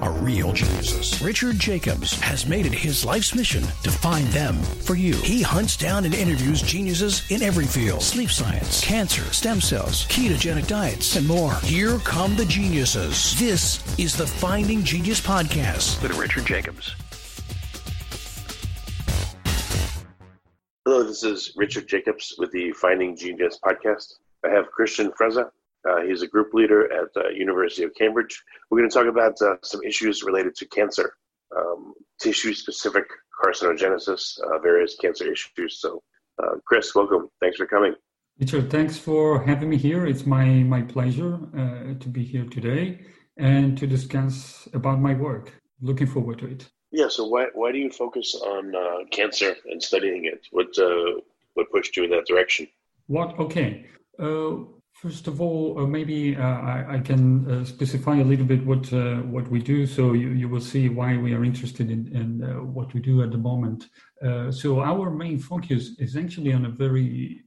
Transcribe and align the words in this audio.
are 0.00 0.12
real 0.12 0.52
geniuses. 0.52 1.20
Richard 1.20 1.58
Jacobs 1.58 2.18
has 2.20 2.46
made 2.46 2.66
it 2.66 2.72
his 2.72 3.04
life's 3.04 3.34
mission 3.34 3.62
to 3.82 3.90
find 3.90 4.26
them 4.28 4.56
for 4.56 4.94
you. 4.94 5.14
He 5.16 5.42
hunts 5.42 5.76
down 5.76 6.04
and 6.04 6.14
interviews 6.14 6.62
geniuses 6.62 7.22
in 7.30 7.42
every 7.42 7.66
field 7.66 8.02
sleep 8.02 8.30
science, 8.30 8.84
cancer, 8.84 9.22
stem 9.32 9.60
cells, 9.60 10.06
ketogenic 10.06 10.66
diets, 10.66 11.16
and 11.16 11.26
more. 11.26 11.54
Here 11.62 11.98
come 11.98 12.36
the 12.36 12.46
geniuses. 12.46 13.38
This 13.38 13.98
is 13.98 14.16
the 14.16 14.26
Finding 14.26 14.82
Genius 14.82 15.20
Podcast. 15.20 16.02
With 16.02 16.16
Richard 16.18 16.46
Jacobs. 16.46 16.94
Hello, 20.84 21.04
this 21.04 21.22
is 21.22 21.52
Richard 21.56 21.86
Jacobs 21.86 22.34
with 22.38 22.50
the 22.50 22.72
Finding 22.72 23.16
Genius 23.16 23.58
podcast. 23.64 24.14
I 24.44 24.48
have 24.48 24.70
Christian 24.72 25.12
Frezza. 25.12 25.50
Uh, 25.88 26.02
he's 26.02 26.22
a 26.22 26.26
group 26.26 26.54
leader 26.54 26.92
at 26.92 27.08
uh, 27.16 27.28
University 27.30 27.82
of 27.82 27.94
Cambridge. 27.94 28.42
We're 28.70 28.78
going 28.78 28.90
to 28.90 28.94
talk 28.94 29.06
about 29.06 29.40
uh, 29.42 29.56
some 29.62 29.82
issues 29.82 30.22
related 30.22 30.54
to 30.56 30.68
cancer, 30.68 31.14
um, 31.56 31.94
tissue-specific 32.20 33.04
carcinogenesis, 33.42 34.38
uh, 34.40 34.58
various 34.58 34.96
cancer 34.96 35.30
issues. 35.32 35.80
So, 35.80 36.02
uh, 36.42 36.56
Chris, 36.64 36.94
welcome. 36.94 37.28
Thanks 37.40 37.56
for 37.56 37.66
coming. 37.66 37.94
Richard, 38.38 38.70
thanks 38.70 38.96
for 38.96 39.42
having 39.44 39.68
me 39.68 39.76
here. 39.76 40.06
It's 40.06 40.24
my 40.24 40.46
my 40.46 40.82
pleasure 40.82 41.38
uh, 41.56 41.98
to 41.98 42.08
be 42.08 42.24
here 42.24 42.46
today 42.46 43.00
and 43.36 43.76
to 43.78 43.86
discuss 43.86 44.66
about 44.72 45.00
my 45.00 45.14
work. 45.14 45.52
Looking 45.80 46.06
forward 46.06 46.38
to 46.38 46.46
it. 46.46 46.68
Yeah. 46.92 47.08
So, 47.08 47.26
why 47.26 47.46
why 47.54 47.72
do 47.72 47.78
you 47.78 47.90
focus 47.90 48.34
on 48.34 48.74
uh, 48.74 49.04
cancer 49.10 49.54
and 49.66 49.82
studying 49.82 50.24
it? 50.24 50.46
What 50.50 50.76
uh, 50.78 51.20
what 51.54 51.70
pushed 51.70 51.96
you 51.96 52.04
in 52.04 52.10
that 52.10 52.26
direction? 52.26 52.68
What? 53.06 53.38
Okay. 53.38 53.86
Uh, 54.18 54.64
first 55.02 55.26
of 55.26 55.40
all, 55.40 55.80
uh, 55.80 55.86
maybe 55.86 56.36
uh, 56.36 56.42
I, 56.42 56.94
I 56.94 56.98
can 57.00 57.50
uh, 57.50 57.64
specify 57.64 58.18
a 58.18 58.24
little 58.24 58.46
bit 58.46 58.64
what 58.64 58.92
uh, 58.92 59.16
what 59.34 59.48
we 59.48 59.60
do, 59.60 59.84
so 59.86 60.12
you, 60.12 60.28
you 60.28 60.48
will 60.48 60.60
see 60.60 60.88
why 60.88 61.16
we 61.16 61.34
are 61.34 61.44
interested 61.44 61.90
in, 61.90 62.02
in 62.20 62.28
uh, 62.44 62.62
what 62.76 62.94
we 62.94 63.00
do 63.00 63.22
at 63.22 63.32
the 63.32 63.38
moment. 63.50 63.88
Uh, 64.24 64.52
so 64.52 64.80
our 64.80 65.10
main 65.10 65.38
focus 65.40 65.90
is 65.98 66.16
actually 66.16 66.52
on 66.52 66.66
a 66.66 66.68
very 66.68 67.44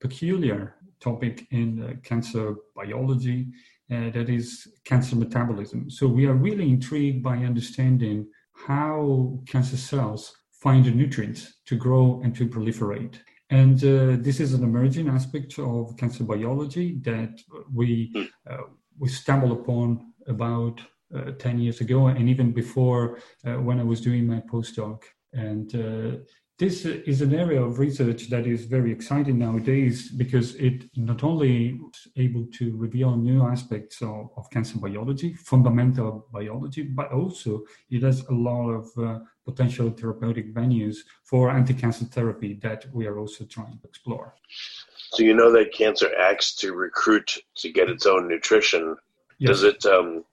peculiar 0.00 0.74
topic 1.00 1.46
in 1.50 1.98
cancer 2.02 2.56
biology, 2.74 3.46
that 3.88 4.28
is 4.28 4.68
cancer 4.84 5.16
metabolism. 5.16 5.88
So 5.88 6.06
we 6.06 6.26
are 6.26 6.34
really 6.34 6.68
intrigued 6.68 7.22
by 7.22 7.36
understanding 7.38 8.26
how 8.52 9.40
cancer 9.46 9.78
cells 9.78 10.36
find 10.52 10.84
the 10.84 10.90
nutrients 10.90 11.54
to 11.68 11.74
grow 11.76 12.20
and 12.22 12.34
to 12.36 12.46
proliferate. 12.46 13.16
And 13.50 13.78
uh, 13.84 14.16
this 14.18 14.40
is 14.40 14.54
an 14.54 14.64
emerging 14.64 15.08
aspect 15.08 15.58
of 15.58 15.96
cancer 15.96 16.24
biology 16.24 16.98
that 17.02 17.40
we 17.72 18.12
uh, 18.50 18.64
we 18.98 19.08
stumbled 19.08 19.52
upon 19.52 20.12
about 20.26 20.80
uh, 21.14 21.32
10 21.38 21.60
years 21.60 21.80
ago, 21.80 22.08
and 22.08 22.28
even 22.28 22.52
before 22.52 23.18
uh, 23.46 23.54
when 23.54 23.78
I 23.78 23.84
was 23.84 24.00
doing 24.00 24.26
my 24.26 24.40
postdoc. 24.40 25.02
And 25.32 25.72
uh, 25.74 26.18
this 26.58 26.86
is 26.86 27.20
an 27.20 27.34
area 27.34 27.62
of 27.62 27.78
research 27.78 28.28
that 28.30 28.46
is 28.46 28.64
very 28.64 28.90
exciting 28.90 29.38
nowadays 29.38 30.10
because 30.10 30.54
it 30.54 30.84
not 30.96 31.22
only 31.22 31.78
is 31.94 32.08
able 32.16 32.46
to 32.54 32.74
reveal 32.76 33.14
new 33.14 33.46
aspects 33.46 34.00
of, 34.00 34.30
of 34.38 34.48
cancer 34.50 34.78
biology, 34.78 35.34
fundamental 35.34 36.26
biology, 36.32 36.82
but 36.82 37.12
also 37.12 37.62
it 37.90 38.02
has 38.02 38.24
a 38.28 38.32
lot 38.32 38.70
of 38.70 38.86
uh, 38.96 39.18
potential 39.44 39.90
therapeutic 39.90 40.54
venues 40.54 40.96
for 41.24 41.50
anti-cancer 41.50 42.06
therapy 42.06 42.54
that 42.62 42.86
we 42.92 43.06
are 43.06 43.18
also 43.18 43.44
trying 43.44 43.78
to 43.78 43.86
explore. 43.86 44.34
So, 45.10 45.22
you 45.22 45.34
know 45.34 45.52
that 45.52 45.72
cancer 45.72 46.10
acts 46.18 46.54
to 46.56 46.72
recruit 46.72 47.38
to 47.58 47.70
get 47.70 47.90
its 47.90 48.06
own 48.06 48.28
nutrition. 48.28 48.96
Does 49.40 49.62
it? 49.62 49.84
Um, 49.84 50.24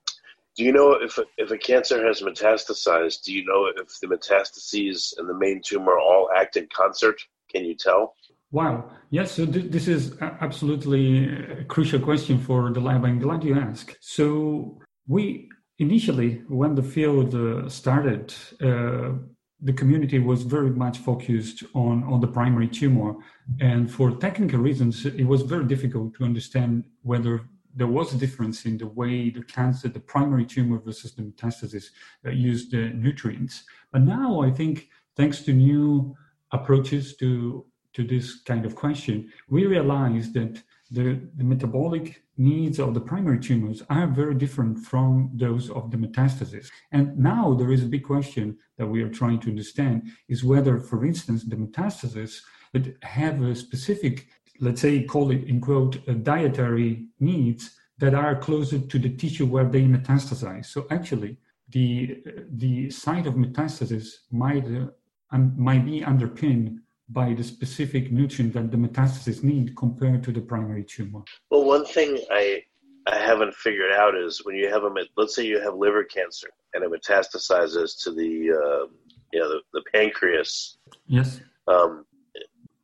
do 0.55 0.63
you 0.63 0.71
know 0.71 0.93
if 0.93 1.17
if 1.37 1.51
a 1.51 1.57
cancer 1.57 2.05
has 2.05 2.21
metastasized? 2.21 3.23
Do 3.23 3.33
you 3.33 3.45
know 3.45 3.71
if 3.75 3.99
the 3.99 4.07
metastases 4.07 5.17
and 5.17 5.27
the 5.27 5.33
main 5.33 5.61
tumor 5.63 5.97
all 5.97 6.29
act 6.35 6.57
in 6.57 6.67
concert? 6.75 7.21
Can 7.51 7.65
you 7.65 7.75
tell? 7.75 8.15
Wow. 8.51 8.91
Yes. 9.09 9.31
So 9.31 9.45
th- 9.45 9.71
this 9.71 9.87
is 9.87 10.15
absolutely 10.21 11.25
a 11.61 11.63
crucial 11.65 11.99
question 11.99 12.37
for 12.37 12.71
the 12.71 12.79
lab. 12.79 13.03
I'm 13.03 13.19
glad 13.19 13.43
you 13.43 13.55
asked. 13.55 13.97
So 13.99 14.79
we 15.07 15.49
initially, 15.79 16.43
when 16.47 16.75
the 16.75 16.83
field 16.83 17.33
uh, 17.33 17.67
started, 17.67 18.33
uh, 18.61 19.13
the 19.59 19.73
community 19.73 20.19
was 20.19 20.43
very 20.43 20.69
much 20.69 20.99
focused 20.99 21.63
on 21.73 22.03
on 22.03 22.19
the 22.21 22.27
primary 22.27 22.67
tumor, 22.67 23.15
and 23.59 23.89
for 23.89 24.11
technical 24.27 24.59
reasons, 24.59 25.05
it 25.05 25.27
was 25.33 25.41
very 25.41 25.65
difficult 25.65 26.13
to 26.15 26.23
understand 26.23 26.83
whether 27.01 27.41
there 27.75 27.87
was 27.87 28.13
a 28.13 28.17
difference 28.17 28.65
in 28.65 28.77
the 28.77 28.87
way 28.87 29.29
the 29.29 29.43
cancer, 29.43 29.87
the 29.87 29.99
primary 29.99 30.45
tumor 30.45 30.79
versus 30.79 31.13
the 31.13 31.23
metastasis, 31.23 31.85
uh, 32.25 32.29
used 32.29 32.71
the 32.71 32.89
nutrients. 32.89 33.63
But 33.91 34.01
now 34.01 34.41
I 34.41 34.51
think, 34.51 34.89
thanks 35.15 35.41
to 35.41 35.53
new 35.53 36.15
approaches 36.51 37.15
to 37.17 37.65
to 37.93 38.03
this 38.03 38.41
kind 38.41 38.65
of 38.65 38.75
question, 38.75 39.31
we 39.49 39.65
realize 39.65 40.31
that 40.33 40.61
the, 40.89 41.19
the 41.37 41.43
metabolic 41.43 42.23
needs 42.37 42.79
of 42.79 42.93
the 42.93 42.99
primary 42.99 43.39
tumors 43.39 43.83
are 43.89 44.07
very 44.07 44.35
different 44.35 44.79
from 44.79 45.29
those 45.33 45.69
of 45.69 45.91
the 45.91 45.97
metastasis. 45.97 46.69
And 46.91 47.17
now 47.17 47.53
there 47.53 47.71
is 47.71 47.83
a 47.83 47.87
big 47.87 48.03
question 48.03 48.57
that 48.77 48.87
we 48.87 49.01
are 49.03 49.09
trying 49.09 49.39
to 49.41 49.49
understand 49.49 50.09
is 50.27 50.43
whether, 50.43 50.79
for 50.79 51.05
instance, 51.05 51.43
the 51.43 51.55
metastasis 51.55 52.41
that 52.73 52.95
have 53.03 53.41
a 53.41 53.55
specific, 53.55 54.27
let's 54.63 54.81
say, 54.81 55.03
call 55.03 55.31
it 55.31 55.43
in 55.43 55.59
quote, 55.59 55.97
uh, 56.07 56.13
dietary 56.13 57.07
needs 57.19 57.75
that 57.99 58.13
are 58.13 58.35
closer 58.35 58.79
to 58.79 58.99
the 58.99 59.09
tissue 59.09 59.45
where 59.45 59.65
they 59.65 59.83
metastasize. 59.83 60.65
So 60.65 60.87
actually, 60.89 61.37
the 61.69 62.23
the 62.63 62.89
site 62.89 63.27
of 63.27 63.35
metastasis 63.35 64.07
might 64.31 64.65
uh, 64.65 64.87
un, 65.31 65.53
might 65.57 65.85
be 65.85 66.03
underpinned 66.03 66.79
by 67.09 67.33
the 67.33 67.43
specific 67.43 68.11
nutrient 68.11 68.53
that 68.53 68.71
the 68.71 68.77
metastasis 68.77 69.43
need 69.43 69.75
compared 69.75 70.23
to 70.23 70.31
the 70.31 70.41
primary 70.41 70.83
tumor. 70.83 71.23
Well, 71.49 71.65
one 71.65 71.85
thing 71.85 72.19
I 72.31 72.63
I 73.05 73.17
haven't 73.17 73.53
figured 73.53 73.91
out 73.91 74.15
is 74.15 74.45
when 74.45 74.55
you 74.55 74.69
have 74.69 74.83
a 74.83 74.91
let's 75.17 75.35
say 75.35 75.45
you 75.45 75.59
have 75.59 75.75
liver 75.75 76.03
cancer 76.03 76.49
and 76.73 76.83
it 76.83 76.91
metastasizes 76.91 78.01
to 78.03 78.11
the 78.11 78.31
uh, 78.61 78.85
you 79.31 79.39
know 79.39 79.49
the, 79.49 79.59
the 79.73 79.83
pancreas. 79.93 80.77
Yes. 81.07 81.41
Um, 81.67 82.05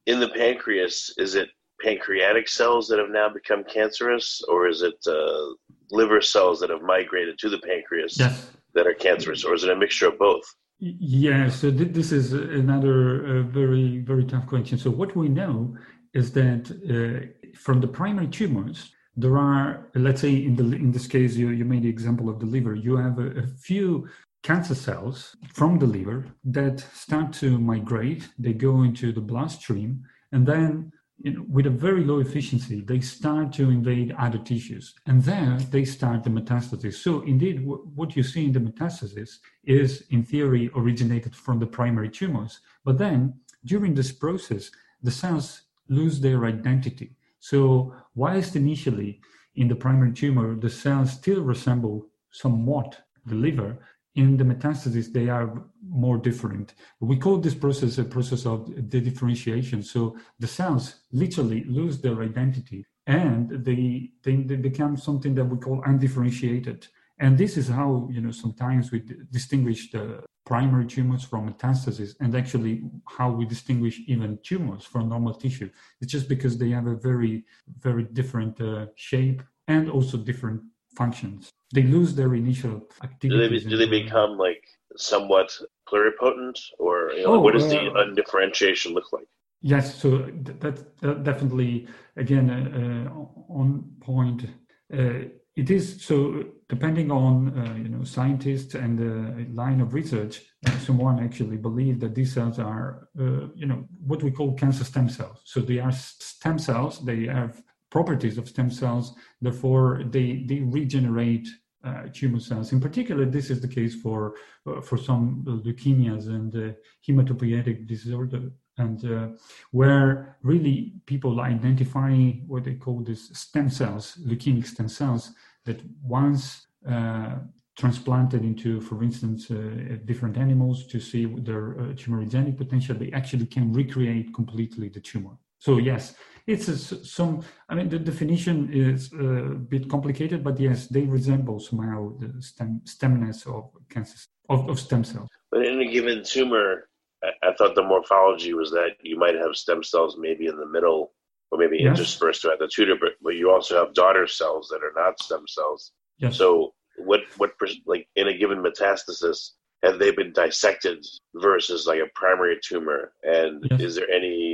in 0.06 0.20
the 0.20 0.30
pancreas, 0.30 1.14
is 1.18 1.36
it 1.36 1.50
pancreatic 1.80 2.48
cells 2.48 2.88
that 2.88 3.00
have 3.00 3.10
now 3.10 3.30
become 3.30 3.64
cancerous, 3.64 4.42
or 4.48 4.68
is 4.68 4.82
it 4.82 5.00
uh, 5.08 5.46
liver 5.92 6.22
cells 6.22 6.60
that 6.60 6.70
have 6.70 6.82
migrated 6.82 7.38
to 7.40 7.50
the 7.50 7.60
pancreas 7.60 8.18
Yes. 8.20 8.52
that 8.76 8.86
are 8.88 8.94
cancerous, 8.94 9.44
or 9.44 9.54
is 9.54 9.64
it 9.64 9.70
a 9.70 9.76
mixture 9.76 10.08
of 10.08 10.18
both? 10.20 10.44
Yeah, 10.80 11.50
so 11.50 11.70
th- 11.72 11.92
this 11.94 12.12
is 12.12 12.32
another 12.34 13.40
uh, 13.40 13.42
very, 13.44 13.98
very 14.00 14.24
tough 14.24 14.48
question. 14.48 14.78
So, 14.78 14.90
what 14.90 15.16
we 15.16 15.28
know 15.28 15.76
is 16.14 16.32
that 16.34 16.64
uh, 16.72 17.28
from 17.66 17.82
the 17.82 17.88
primary 17.88 18.28
tumors, 18.28 18.92
there 19.16 19.38
are, 19.38 19.90
let's 19.96 20.22
say, 20.22 20.34
in 20.48 20.56
the 20.56 20.64
in 20.64 20.92
this 20.92 21.08
case, 21.08 21.36
you, 21.36 21.50
you 21.50 21.66
made 21.66 21.84
the 21.84 21.90
example 21.90 22.30
of 22.30 22.40
the 22.40 22.46
liver. 22.46 22.76
You 22.76 22.96
have 22.96 23.20
a, 23.20 23.28
a 23.44 23.48
few 23.68 24.08
cancer 24.44 24.76
cells 24.76 25.36
from 25.54 25.80
the 25.80 25.86
liver 25.86 26.26
that 26.46 26.80
start 26.94 27.34
to 27.42 27.60
migrate. 27.60 28.30
They 28.40 28.54
go 28.54 28.84
into 28.84 29.12
the 29.12 29.20
bloodstream, 29.32 30.04
and 30.32 30.48
then 30.48 30.94
you 31.22 31.34
know, 31.34 31.46
with 31.50 31.66
a 31.66 31.70
very 31.70 32.04
low 32.04 32.20
efficiency, 32.20 32.82
they 32.82 33.02
start 33.02 33.52
to 33.54 33.70
invade 33.70 34.16
other 34.18 34.38
tissues, 34.38 34.96
and 35.06 35.22
there 35.24 35.58
they 35.70 35.84
start 35.84 36.24
the 36.24 36.30
metastasis. 36.30 36.96
So, 36.96 37.22
indeed, 37.22 37.58
w- 37.58 37.84
what 37.94 38.16
you 38.16 38.24
see 38.24 38.46
in 38.46 38.54
the 38.54 38.60
metastasis 38.60 39.40
is, 39.66 40.06
in 40.12 40.24
theory, 40.24 40.72
originated 40.76 41.36
from 41.36 41.60
the 41.60 41.68
primary 41.68 42.10
tumors. 42.10 42.62
But 42.86 42.98
then, 42.98 43.34
during 43.66 43.94
this 43.94 44.12
process, 44.14 44.72
the 45.04 45.12
cells 45.12 45.64
lose 45.90 46.22
their 46.22 46.46
identity. 46.46 47.16
So, 47.40 47.94
whilst 48.16 48.56
initially 48.56 49.20
in 49.56 49.68
the 49.68 49.76
primary 49.76 50.14
tumor, 50.14 50.56
the 50.56 50.70
cells 50.70 51.12
still 51.12 51.42
resemble 51.42 52.08
somewhat 52.32 53.02
the 53.26 53.36
liver, 53.36 53.78
in 54.16 54.38
the 54.38 54.44
metastasis, 54.44 55.12
they 55.12 55.30
are 55.30 55.64
more 55.88 56.18
different. 56.18 56.74
We 57.00 57.18
call 57.18 57.38
this 57.38 57.56
process 57.56 57.98
a 57.98 58.04
process 58.04 58.46
of 58.46 58.68
dedifferentiation. 58.68 59.84
So 59.84 60.18
the 60.40 60.48
cells 60.48 61.02
literally 61.12 61.64
lose 61.66 62.02
their 62.02 62.22
identity 62.22 62.86
and 63.08 63.50
they, 63.50 64.12
they, 64.24 64.38
they 64.38 64.56
become 64.56 64.98
something 64.98 65.36
that 65.36 65.46
we 65.46 65.58
call 65.58 65.82
undifferentiated. 65.86 66.88
And 67.20 67.38
this 67.38 67.58
is 67.58 67.68
how, 67.68 68.10
you 68.12 68.22
know, 68.22 68.32
sometimes 68.32 68.92
we 68.92 69.04
distinguish 69.32 69.92
the 69.92 70.24
primary 70.46 70.88
tumors 70.88 71.24
from 71.24 71.52
metastasis 71.52 72.16
and 72.22 72.36
actually 72.36 72.84
how 73.08 73.30
we 73.30 73.46
distinguish 73.46 74.02
even 74.08 74.40
tumors 74.42 74.84
from 74.84 75.10
normal 75.10 75.34
tissue. 75.34 75.70
It's 76.02 76.12
just 76.12 76.28
because 76.28 76.58
they 76.58 76.70
have 76.70 76.88
a 76.88 76.96
very, 76.96 77.46
very 77.80 78.04
different 78.04 78.60
uh, 78.62 78.88
shape 78.96 79.44
and 79.68 79.90
also 79.90 80.18
different 80.18 80.62
functions. 80.96 81.50
They 81.74 81.84
lose 81.84 82.16
their 82.16 82.34
initial 82.36 82.88
activity. 83.04 83.30
Do 83.30 83.60
they, 83.60 83.70
do 83.70 83.78
they 83.78 84.04
become 84.04 84.38
like 84.38 84.64
somewhat 84.96 85.56
pluripotent, 85.88 86.60
or 86.80 87.12
you 87.12 87.24
know, 87.24 87.36
oh, 87.36 87.40
what 87.40 87.54
does 87.54 87.66
uh, 87.66 87.70
the 87.70 87.94
undifferentiation 87.94 88.94
look 88.94 89.12
like? 89.12 89.28
Yes, 89.62 89.96
so 89.96 90.30
that, 90.60 90.62
that 91.02 91.24
definitely 91.24 91.88
again 92.16 92.50
uh, 92.50 93.10
uh, 93.10 93.54
on 93.54 93.92
point. 94.02 94.46
Uh, 94.92 95.30
it 95.56 95.70
is 95.70 96.02
so 96.02 96.46
depending 96.70 97.12
on 97.12 97.34
uh, 97.60 97.74
you 97.76 97.90
know 97.90 98.04
scientists 98.04 98.76
and 98.76 98.98
the 98.98 99.46
line 99.54 99.82
of 99.82 99.94
research. 99.94 100.42
Someone 100.86 101.24
actually 101.24 101.58
believe 101.58 102.00
that 102.00 102.16
these 102.16 102.34
cells 102.34 102.60
are 102.60 103.10
uh, 103.20 103.48
you 103.56 103.66
know 103.66 103.86
what 104.06 104.24
we 104.24 104.32
call 104.32 104.54
cancer 104.54 104.84
stem 104.84 105.10
cells. 105.10 105.42
So 105.44 105.60
they 105.60 105.80
are 105.80 105.92
stem 105.92 106.58
cells. 106.58 107.04
They 107.04 107.26
have 107.26 107.62
properties 107.90 108.38
of 108.38 108.48
stem 108.48 108.72
cells. 108.72 109.16
Therefore, 109.42 110.04
they 110.06 110.44
they 110.48 110.60
regenerate 110.60 111.48
uh, 111.84 112.04
tumor 112.14 112.40
cells. 112.40 112.72
In 112.72 112.80
particular, 112.80 113.26
this 113.26 113.50
is 113.50 113.62
the 113.62 113.68
case 113.68 113.96
for 113.96 114.36
uh, 114.68 114.82
for 114.82 114.98
some 114.98 115.44
leukemias 115.46 116.28
and 116.28 116.56
uh, 116.56 116.74
hematopoietic 117.08 117.88
disorder, 117.88 118.52
and 118.78 119.06
uh, 119.06 119.28
where 119.72 120.38
really 120.44 120.94
people 121.06 121.40
identify 121.40 122.14
what 122.48 122.64
they 122.64 122.76
call 122.76 123.02
these 123.02 123.38
stem 123.38 123.70
cells, 123.70 124.18
leukemic 124.26 124.66
stem 124.66 124.90
cells, 124.90 125.32
that 125.66 125.82
once 126.04 126.68
uh, 126.88 127.36
transplanted 127.78 128.44
into, 128.44 128.82
for 128.82 129.02
instance, 129.02 129.50
uh, 129.50 129.96
different 130.04 130.38
animals 130.38 130.86
to 130.86 131.00
see 131.00 131.26
their 131.26 131.76
tumorigenic 131.96 132.58
potential, 132.58 132.94
they 132.94 133.12
actually 133.14 133.46
can 133.46 133.72
recreate 133.72 134.34
completely 134.34 134.90
the 134.90 135.00
tumor. 135.00 135.38
So 135.60 135.78
yes, 135.78 136.16
it's 136.48 136.68
a, 136.68 137.06
some. 137.06 137.44
I 137.70 137.76
mean, 137.76 137.90
the 137.90 138.00
definition 138.00 138.70
is 138.74 139.14
uh, 139.14 139.54
a 139.54 139.56
bit 139.56 139.90
complicated, 139.90 140.44
but 140.44 140.60
yes, 140.60 140.88
they 140.88 141.04
resemble 141.04 141.60
somehow 141.60 142.18
the 142.18 142.42
stem, 142.42 142.82
stemness 142.86 143.46
of 143.46 143.70
cancer 143.90 144.18
of, 144.50 144.68
of 144.70 144.80
stem 144.80 145.04
cells. 145.04 145.30
But 145.52 145.66
in 145.66 145.80
a 145.82 145.92
given 145.92 146.24
tumor, 146.24 146.90
I, 147.24 147.30
I, 147.44 147.54
thought 147.54 147.76
the 147.76 147.84
morphology 147.84 148.54
was 148.54 148.72
that 148.72 148.96
you 149.04 149.18
might 149.18 149.36
have 149.36 149.56
stem 149.56 149.84
cells 149.84 150.18
maybe 150.18 150.48
in 150.48 150.58
the 150.58 150.66
middle, 150.66 151.12
or 151.52 151.60
maybe 151.60 151.78
yes. 151.80 151.98
interspersed 151.98 152.42
throughout 152.42 152.60
the 152.60 152.70
tumor, 152.74 152.96
but, 153.00 153.12
but 153.22 153.36
you 153.36 153.52
also 153.52 153.84
have 153.84 153.94
daughter 153.94 154.26
cells 154.26 154.70
that 154.70 154.82
are 154.84 154.94
not 154.96 155.22
stem 155.22 155.46
cells. 155.48 155.92
Yes. 156.18 156.38
So 156.38 156.74
what 156.98 157.22
what 157.38 157.52
like 157.86 158.08
in 158.16 158.28
a 158.28 158.38
given 158.38 158.64
metastasis 158.64 159.52
have 159.84 160.00
they 160.00 160.12
been 160.12 160.34
dissected 160.34 161.06
versus 161.36 161.88
like 161.88 162.00
a 162.00 162.10
primary 162.14 162.60
tumor 162.62 163.14
and 163.24 163.66
yes. 163.72 163.80
is 163.80 163.96
there 163.96 164.10
any 164.10 164.49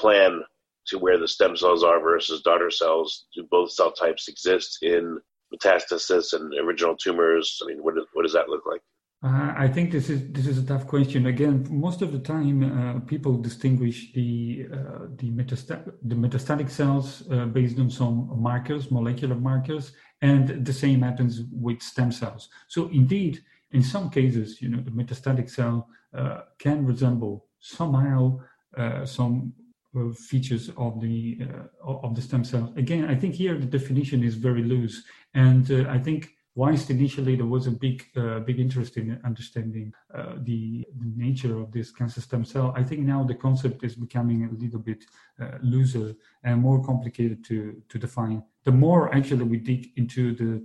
plan 0.00 0.42
to 0.88 0.98
where 0.98 1.18
the 1.18 1.28
stem 1.28 1.56
cells 1.56 1.82
are 1.84 2.00
versus 2.00 2.42
daughter 2.42 2.70
cells? 2.70 3.26
Do 3.34 3.46
both 3.50 3.70
cell 3.78 3.92
types 3.92 4.28
exist 4.28 4.70
in 4.82 5.02
metastasis 5.52 6.32
and 6.34 6.44
original 6.64 6.96
tumors? 6.96 7.46
I 7.62 7.66
mean, 7.68 7.80
what, 7.84 7.94
what 8.14 8.22
does 8.22 8.36
that 8.38 8.48
look 8.48 8.64
like? 8.72 8.82
Uh, 9.22 9.52
I 9.64 9.68
think 9.68 9.92
this 9.92 10.08
is 10.08 10.32
this 10.32 10.46
is 10.46 10.56
a 10.56 10.66
tough 10.72 10.86
question. 10.86 11.26
Again, 11.26 11.66
most 11.70 12.00
of 12.00 12.10
the 12.10 12.22
time, 12.34 12.58
uh, 12.64 13.00
people 13.00 13.34
distinguish 13.36 13.98
the 14.14 14.66
uh, 14.72 15.02
the, 15.20 15.28
the 16.10 16.14
metastatic 16.24 16.70
cells 16.70 17.06
uh, 17.30 17.44
based 17.44 17.78
on 17.78 17.90
some 17.90 18.16
markers, 18.48 18.90
molecular 18.90 19.34
markers, 19.50 19.92
and 20.22 20.64
the 20.64 20.72
same 20.72 21.02
happens 21.02 21.42
with 21.52 21.82
stem 21.82 22.10
cells. 22.10 22.48
So, 22.68 22.88
indeed, 23.00 23.34
in 23.72 23.82
some 23.82 24.08
cases, 24.08 24.62
you 24.62 24.70
know, 24.70 24.80
the 24.80 24.90
metastatic 24.90 25.50
cell 25.50 25.76
uh, 26.16 26.40
can 26.58 26.86
resemble 26.86 27.34
somehow 27.60 28.40
uh, 28.76 29.04
some 29.04 29.52
features 30.14 30.70
of 30.76 31.00
the 31.00 31.40
uh, 31.42 31.90
of 32.06 32.14
the 32.14 32.22
stem 32.22 32.44
cell. 32.44 32.72
Again, 32.76 33.06
I 33.06 33.14
think 33.14 33.34
here 33.34 33.58
the 33.58 33.66
definition 33.66 34.22
is 34.22 34.34
very 34.36 34.62
loose, 34.62 35.02
and 35.34 35.70
uh, 35.70 35.90
I 35.90 35.98
think 35.98 36.30
whilst 36.54 36.90
initially 36.90 37.36
there 37.36 37.46
was 37.46 37.66
a 37.66 37.70
big 37.70 38.06
uh, 38.16 38.40
big 38.40 38.60
interest 38.60 38.96
in 38.96 39.20
understanding 39.24 39.92
uh, 40.14 40.34
the, 40.42 40.84
the, 40.98 41.12
nature 41.16 41.58
of 41.58 41.72
this 41.72 41.90
cancer 41.90 42.20
stem 42.20 42.44
cell, 42.44 42.72
I 42.76 42.82
think 42.82 43.00
now 43.00 43.22
the 43.24 43.34
concept 43.34 43.84
is 43.84 43.94
becoming 43.94 44.44
a 44.44 44.62
little 44.62 44.80
bit 44.80 45.04
uh, 45.40 45.58
looser 45.62 46.14
and 46.44 46.60
more 46.60 46.84
complicated 46.84 47.44
to 47.46 47.82
to 47.88 47.98
define. 47.98 48.42
The 48.64 48.72
more 48.72 49.12
actually 49.12 49.44
we 49.44 49.56
dig 49.56 49.88
into 49.96 50.34
the 50.34 50.62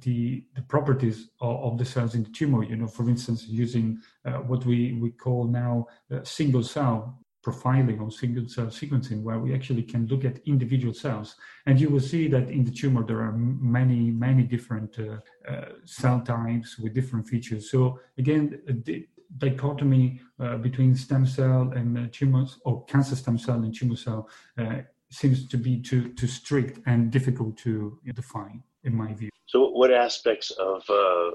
the, 0.00 0.44
the 0.54 0.62
properties 0.62 1.28
of, 1.40 1.72
of, 1.72 1.78
the 1.78 1.84
cells 1.84 2.14
in 2.14 2.22
the 2.22 2.30
tumor, 2.30 2.62
you 2.62 2.76
know, 2.76 2.86
for 2.86 3.08
instance, 3.10 3.46
using 3.48 4.00
what 4.46 4.64
we 4.64 4.92
we 5.02 5.10
call 5.10 5.44
now 5.44 5.86
single 6.22 6.62
cell 6.62 7.19
profiling 7.42 8.00
or 8.00 8.10
single 8.10 8.46
cell 8.48 8.66
sequencing 8.66 9.22
where 9.22 9.38
we 9.38 9.54
actually 9.54 9.82
can 9.82 10.06
look 10.06 10.24
at 10.24 10.38
individual 10.46 10.92
cells. 10.92 11.36
And 11.66 11.80
you 11.80 11.88
will 11.88 12.00
see 12.00 12.28
that 12.28 12.50
in 12.50 12.64
the 12.64 12.70
tumor 12.70 13.04
there 13.04 13.20
are 13.20 13.32
many 13.32 14.10
many 14.10 14.42
different 14.42 14.98
uh, 14.98 15.50
uh, 15.50 15.68
cell 15.84 16.20
types 16.20 16.78
with 16.78 16.94
different 16.94 17.26
features. 17.26 17.70
So 17.70 17.98
again 18.18 18.60
the 18.84 19.06
dichotomy 19.38 20.20
uh, 20.40 20.56
between 20.56 20.94
stem 20.94 21.24
cell 21.24 21.72
and 21.74 21.98
uh, 21.98 22.02
tumors 22.12 22.58
or 22.64 22.84
cancer 22.86 23.16
stem 23.16 23.38
cell 23.38 23.56
and 23.56 23.74
tumor 23.74 23.96
cell 23.96 24.28
uh, 24.58 24.78
seems 25.10 25.48
to 25.48 25.56
be 25.56 25.80
too 25.80 26.12
too 26.12 26.26
strict 26.26 26.80
and 26.86 27.10
difficult 27.10 27.56
to 27.58 27.98
define 28.14 28.62
in 28.84 28.94
my 28.94 29.12
view. 29.14 29.30
So 29.46 29.70
what 29.70 29.92
aspects 29.92 30.50
of 30.52 30.82
uh, 30.88 31.30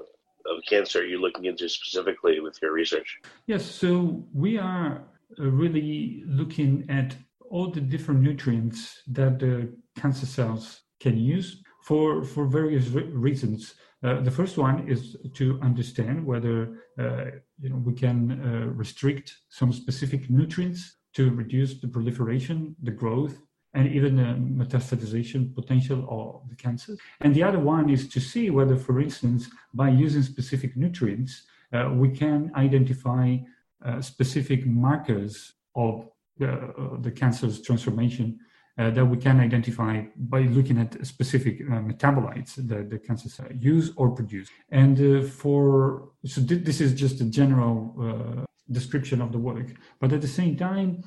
of 0.51 0.61
cancer 0.69 0.99
are 0.99 1.05
you 1.05 1.19
looking 1.19 1.45
into 1.45 1.67
specifically 1.67 2.39
with 2.39 2.59
your 2.61 2.71
research? 2.71 3.19
Yes 3.47 3.65
so 3.65 4.23
we 4.33 4.57
are 4.57 4.97
uh, 4.97 5.14
really 5.37 6.23
looking 6.25 6.85
at 6.89 7.15
all 7.49 7.69
the 7.69 7.81
different 7.81 8.21
nutrients 8.21 9.01
that 9.07 9.39
the 9.39 9.73
cancer 9.95 10.25
cells 10.25 10.81
can 10.99 11.17
use 11.17 11.63
for, 11.83 12.23
for 12.23 12.45
various 12.45 12.87
re- 12.87 13.03
reasons. 13.03 13.75
Uh, 14.03 14.21
the 14.21 14.31
first 14.31 14.57
one 14.57 14.87
is 14.87 15.15
to 15.33 15.59
understand 15.61 16.25
whether 16.25 16.79
uh, 16.99 17.25
you 17.61 17.69
know, 17.69 17.77
we 17.77 17.93
can 17.93 18.19
uh, 18.31 18.71
restrict 18.73 19.37
some 19.49 19.71
specific 19.71 20.29
nutrients 20.29 20.97
to 21.13 21.31
reduce 21.31 21.79
the 21.79 21.87
proliferation, 21.87 22.75
the 22.83 22.91
growth, 22.91 23.39
and 23.73 23.91
even 23.91 24.15
the 24.15 24.63
metastatization 24.63 25.53
potential 25.53 26.05
of 26.09 26.49
the 26.49 26.55
cancer. 26.55 26.95
And 27.21 27.35
the 27.35 27.43
other 27.43 27.59
one 27.59 27.89
is 27.89 28.07
to 28.09 28.19
see 28.19 28.49
whether, 28.49 28.75
for 28.75 29.01
instance, 29.01 29.49
by 29.73 29.89
using 29.89 30.23
specific 30.23 30.75
nutrients, 30.77 31.43
uh, 31.73 31.89
we 31.93 32.09
can 32.09 32.51
identify 32.55 33.37
uh, 33.85 34.01
specific 34.01 34.65
markers 34.65 35.53
of 35.75 36.09
uh, 36.41 36.97
the 36.99 37.11
cancer's 37.11 37.61
transformation 37.61 38.39
uh, 38.77 38.89
that 38.89 39.05
we 39.05 39.15
can 39.15 39.39
identify 39.39 40.03
by 40.17 40.41
looking 40.41 40.77
at 40.77 41.05
specific 41.05 41.61
uh, 41.61 41.75
metabolites 41.75 42.55
that 42.55 42.89
the 42.89 42.99
cancer 42.99 43.29
cells 43.29 43.51
use 43.57 43.91
or 43.95 44.09
produce. 44.09 44.49
And 44.69 44.99
uh, 44.99 45.27
for 45.27 46.09
so 46.25 46.43
th- 46.43 46.65
this 46.65 46.81
is 46.81 46.93
just 46.93 47.21
a 47.21 47.25
general 47.25 47.95
uh, 47.97 48.45
description 48.71 49.21
of 49.21 49.31
the 49.31 49.37
work, 49.37 49.67
but 50.01 50.11
at 50.11 50.21
the 50.21 50.27
same 50.27 50.57
time, 50.57 51.03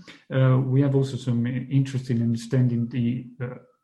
we 0.70 0.80
have 0.80 0.94
also 0.94 1.16
some 1.16 1.44
interest 1.46 2.08
in 2.08 2.22
understanding 2.22 2.88
the 2.88 3.26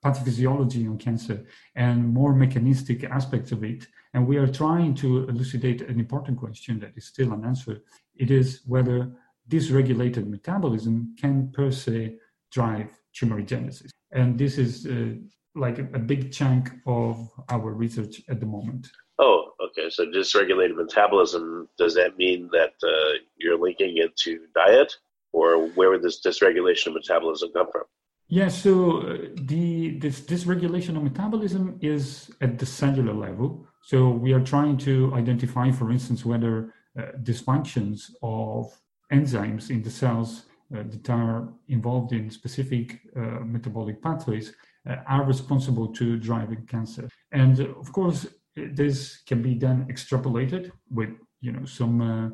pathophysiology 0.04 0.88
on 0.88 0.98
cancer 0.98 1.44
and 1.74 2.06
more 2.12 2.34
mechanistic 2.34 3.04
aspects 3.04 3.52
of 3.52 3.64
it. 3.64 3.86
And 4.12 4.26
we 4.26 4.36
are 4.36 4.46
trying 4.46 4.94
to 4.96 5.28
elucidate 5.28 5.82
an 5.82 5.98
important 5.98 6.38
question 6.38 6.78
that 6.80 6.92
is 6.96 7.06
still 7.06 7.32
unanswered. 7.32 7.80
It 8.16 8.30
is 8.30 8.60
whether 8.66 9.10
dysregulated 9.48 10.28
metabolism 10.28 11.14
can 11.20 11.50
per 11.52 11.70
se 11.70 12.16
drive 12.52 12.90
tumorigenesis. 13.16 13.90
And 14.12 14.38
this 14.38 14.58
is 14.58 14.86
uh, 14.86 15.14
like 15.54 15.78
a, 15.78 15.98
big 15.98 16.32
chunk 16.32 16.70
of 16.86 17.28
our 17.48 17.72
research 17.72 18.22
at 18.28 18.40
the 18.40 18.46
moment. 18.46 18.88
Oh, 19.18 19.52
okay. 19.66 19.90
So 19.90 20.06
dysregulated 20.06 20.76
metabolism, 20.76 21.68
does 21.78 21.94
that 21.94 22.16
mean 22.16 22.48
that 22.52 22.74
uh, 22.82 23.18
you're 23.36 23.58
linking 23.58 23.98
it 23.98 24.16
to 24.18 24.40
diet? 24.54 24.92
Or 25.32 25.68
where 25.70 25.90
would 25.90 26.02
this 26.02 26.20
dysregulation 26.24 26.88
of 26.88 26.94
metabolism 26.94 27.50
come 27.52 27.68
from? 27.70 27.84
Yeah, 28.28 28.48
so 28.48 29.00
uh, 29.00 29.16
the 29.34 29.98
this 29.98 30.20
dysregulation 30.20 30.96
of 30.96 31.02
metabolism 31.02 31.78
is 31.82 32.30
at 32.40 32.58
the 32.58 32.66
cellular 32.66 33.12
level. 33.12 33.66
So 33.82 34.08
we 34.08 34.32
are 34.32 34.40
trying 34.40 34.78
to 34.78 35.12
identify, 35.14 35.70
for 35.70 35.90
instance, 35.90 36.24
whether 36.24 36.72
uh, 36.98 37.02
dysfunctions 37.22 38.10
of 38.22 38.72
enzymes 39.12 39.70
in 39.70 39.82
the 39.82 39.90
cells 39.90 40.46
uh, 40.74 40.84
that 40.88 41.10
are 41.10 41.52
involved 41.68 42.12
in 42.12 42.30
specific 42.30 43.00
uh, 43.14 43.40
metabolic 43.44 44.02
pathways 44.02 44.54
uh, 44.88 44.96
are 45.06 45.24
responsible 45.24 45.88
to 45.88 46.16
driving 46.16 46.66
cancer. 46.66 47.08
And 47.32 47.60
of 47.60 47.92
course, 47.92 48.26
this 48.56 49.18
can 49.26 49.42
be 49.42 49.54
then 49.54 49.86
extrapolated 49.90 50.72
with 50.90 51.10
you 51.40 51.52
know 51.52 51.66
some 51.66 52.00
uh, 52.00 52.30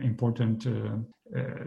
important 0.00 0.66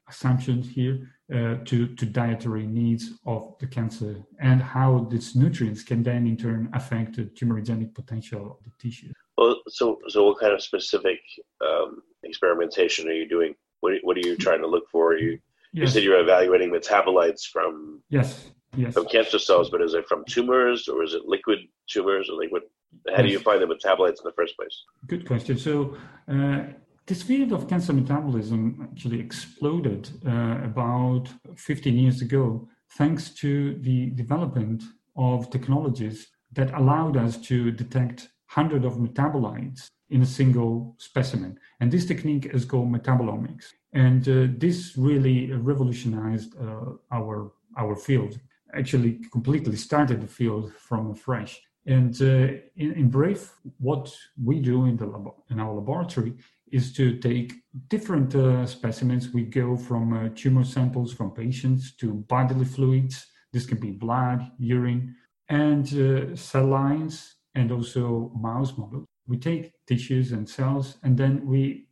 assumptions 0.08 0.70
here 0.70 1.10
to, 1.30 1.88
to 1.88 2.06
dietary 2.06 2.68
needs 2.68 3.12
of 3.26 3.56
the 3.60 3.68
cancer 3.68 4.24
and 4.40 4.62
how 4.62 5.08
these 5.10 5.36
nutrients 5.36 5.84
can 5.84 6.04
then 6.04 6.28
in 6.28 6.38
turn 6.38 6.70
affect 6.74 7.16
the 7.16 7.24
tumorigenic 7.24 7.94
potential 7.94 8.52
of 8.52 8.58
the 8.64 8.72
tissue. 8.80 9.12
Well, 9.38 9.62
so 9.68 10.00
so 10.08 10.28
what 10.28 10.40
kind 10.40 10.54
of 10.54 10.62
specific 10.62 11.20
um, 11.62 12.02
experimentation 12.24 13.08
are 13.10 13.14
you 13.14 13.28
doing? 13.28 13.54
What 13.82 13.94
are, 13.94 14.00
what 14.04 14.18
are 14.18 14.22
you 14.22 14.38
trying 14.38 14.62
to 14.62 14.68
look 14.68 14.90
for? 14.90 15.18
You 15.18 15.40
yes. 15.74 15.82
you 15.82 15.88
said 15.88 16.04
you're 16.04 16.20
evaluating 16.20 16.72
metabolites 16.72 17.46
from 17.46 18.02
yes 18.10 18.52
yes 18.76 18.94
from 18.94 19.08
cancer 19.08 19.40
cells, 19.40 19.70
but 19.70 19.82
is 19.82 19.94
it 19.94 20.08
from 20.08 20.24
tumors 20.30 20.88
or 20.88 21.04
is 21.04 21.14
it 21.14 21.24
liquid 21.26 21.60
tumors 21.88 22.30
or 22.30 22.42
like 22.42 22.52
what? 22.52 22.64
How 23.14 23.24
do 23.24 23.28
you 23.28 23.40
find 23.40 23.62
the 23.62 23.66
metabolites 23.66 24.20
in 24.22 24.24
the 24.24 24.32
first 24.38 24.56
place? 24.56 24.84
Good 25.08 25.28
question. 25.28 25.58
So, 25.58 25.98
uh, 26.32 26.64
this 27.08 27.22
field 27.22 27.52
of 27.52 27.68
cancer 27.68 27.94
metabolism 27.94 28.90
actually 28.92 29.20
exploded 29.20 30.10
uh, 30.26 30.58
about 30.64 31.30
15 31.56 31.96
years 31.96 32.22
ago, 32.22 32.68
thanks 32.98 33.30
to 33.30 33.76
the 33.82 34.08
development 34.12 34.84
of 35.16 35.50
technologies 35.50 36.28
that 36.54 36.74
allowed 36.74 37.16
us 37.18 37.38
to 37.38 37.72
detect 37.72 38.30
hundreds 38.48 38.86
of 38.86 38.94
metabolites 38.94 39.90
in 40.10 40.22
a 40.22 40.26
single 40.26 40.96
specimen. 40.98 41.60
And 41.80 41.92
this 41.92 42.06
technique 42.06 42.48
is 42.54 42.66
called 42.66 42.92
metabolomics. 42.92 43.66
And 43.94 44.28
uh, 44.28 44.54
this 44.58 44.98
really 44.98 45.52
revolutionized 45.52 46.56
uh, 46.58 46.94
our, 47.12 47.52
our 47.78 47.96
field, 47.96 48.40
actually 48.74 49.20
completely 49.32 49.76
started 49.76 50.22
the 50.22 50.28
field 50.28 50.74
from 50.74 51.14
fresh. 51.14 51.62
And 51.86 52.20
uh, 52.22 52.60
in, 52.76 52.94
in, 52.94 53.10
brief, 53.10 53.54
what 53.80 54.16
we 54.44 54.60
do 54.60 54.86
in, 54.86 54.98
the 54.98 55.06
lab- 55.06 55.36
in 55.50 55.60
our 55.60 55.74
laboratory 55.74 56.34
is 56.76 56.92
to 56.92 57.18
take 57.20 57.54
different 57.88 58.36
uh, 58.36 58.66
specimens. 58.66 59.34
We 59.34 59.44
go 59.44 59.78
from 59.78 60.04
uh, 60.12 60.30
tumor 60.36 60.66
samples 60.66 61.14
from 61.14 61.32
patients 61.32 61.96
to 62.02 62.14
bodily 62.34 62.66
fluids. 62.66 63.28
This 63.54 63.66
can 63.66 63.80
be 63.80 63.92
blood, 63.92 64.52
urine, 64.60 65.16
and 65.48 65.86
uh, 65.94 66.36
cell 66.36 66.68
lines, 66.68 67.36
and 67.56 67.72
also 67.72 68.32
mouse 68.36 68.78
models. 68.78 69.06
We 69.26 69.38
take 69.38 69.72
tissues 69.88 70.34
and 70.34 70.50
cells, 70.50 70.98
and 71.04 71.18
then 71.18 71.48
we 71.48 71.88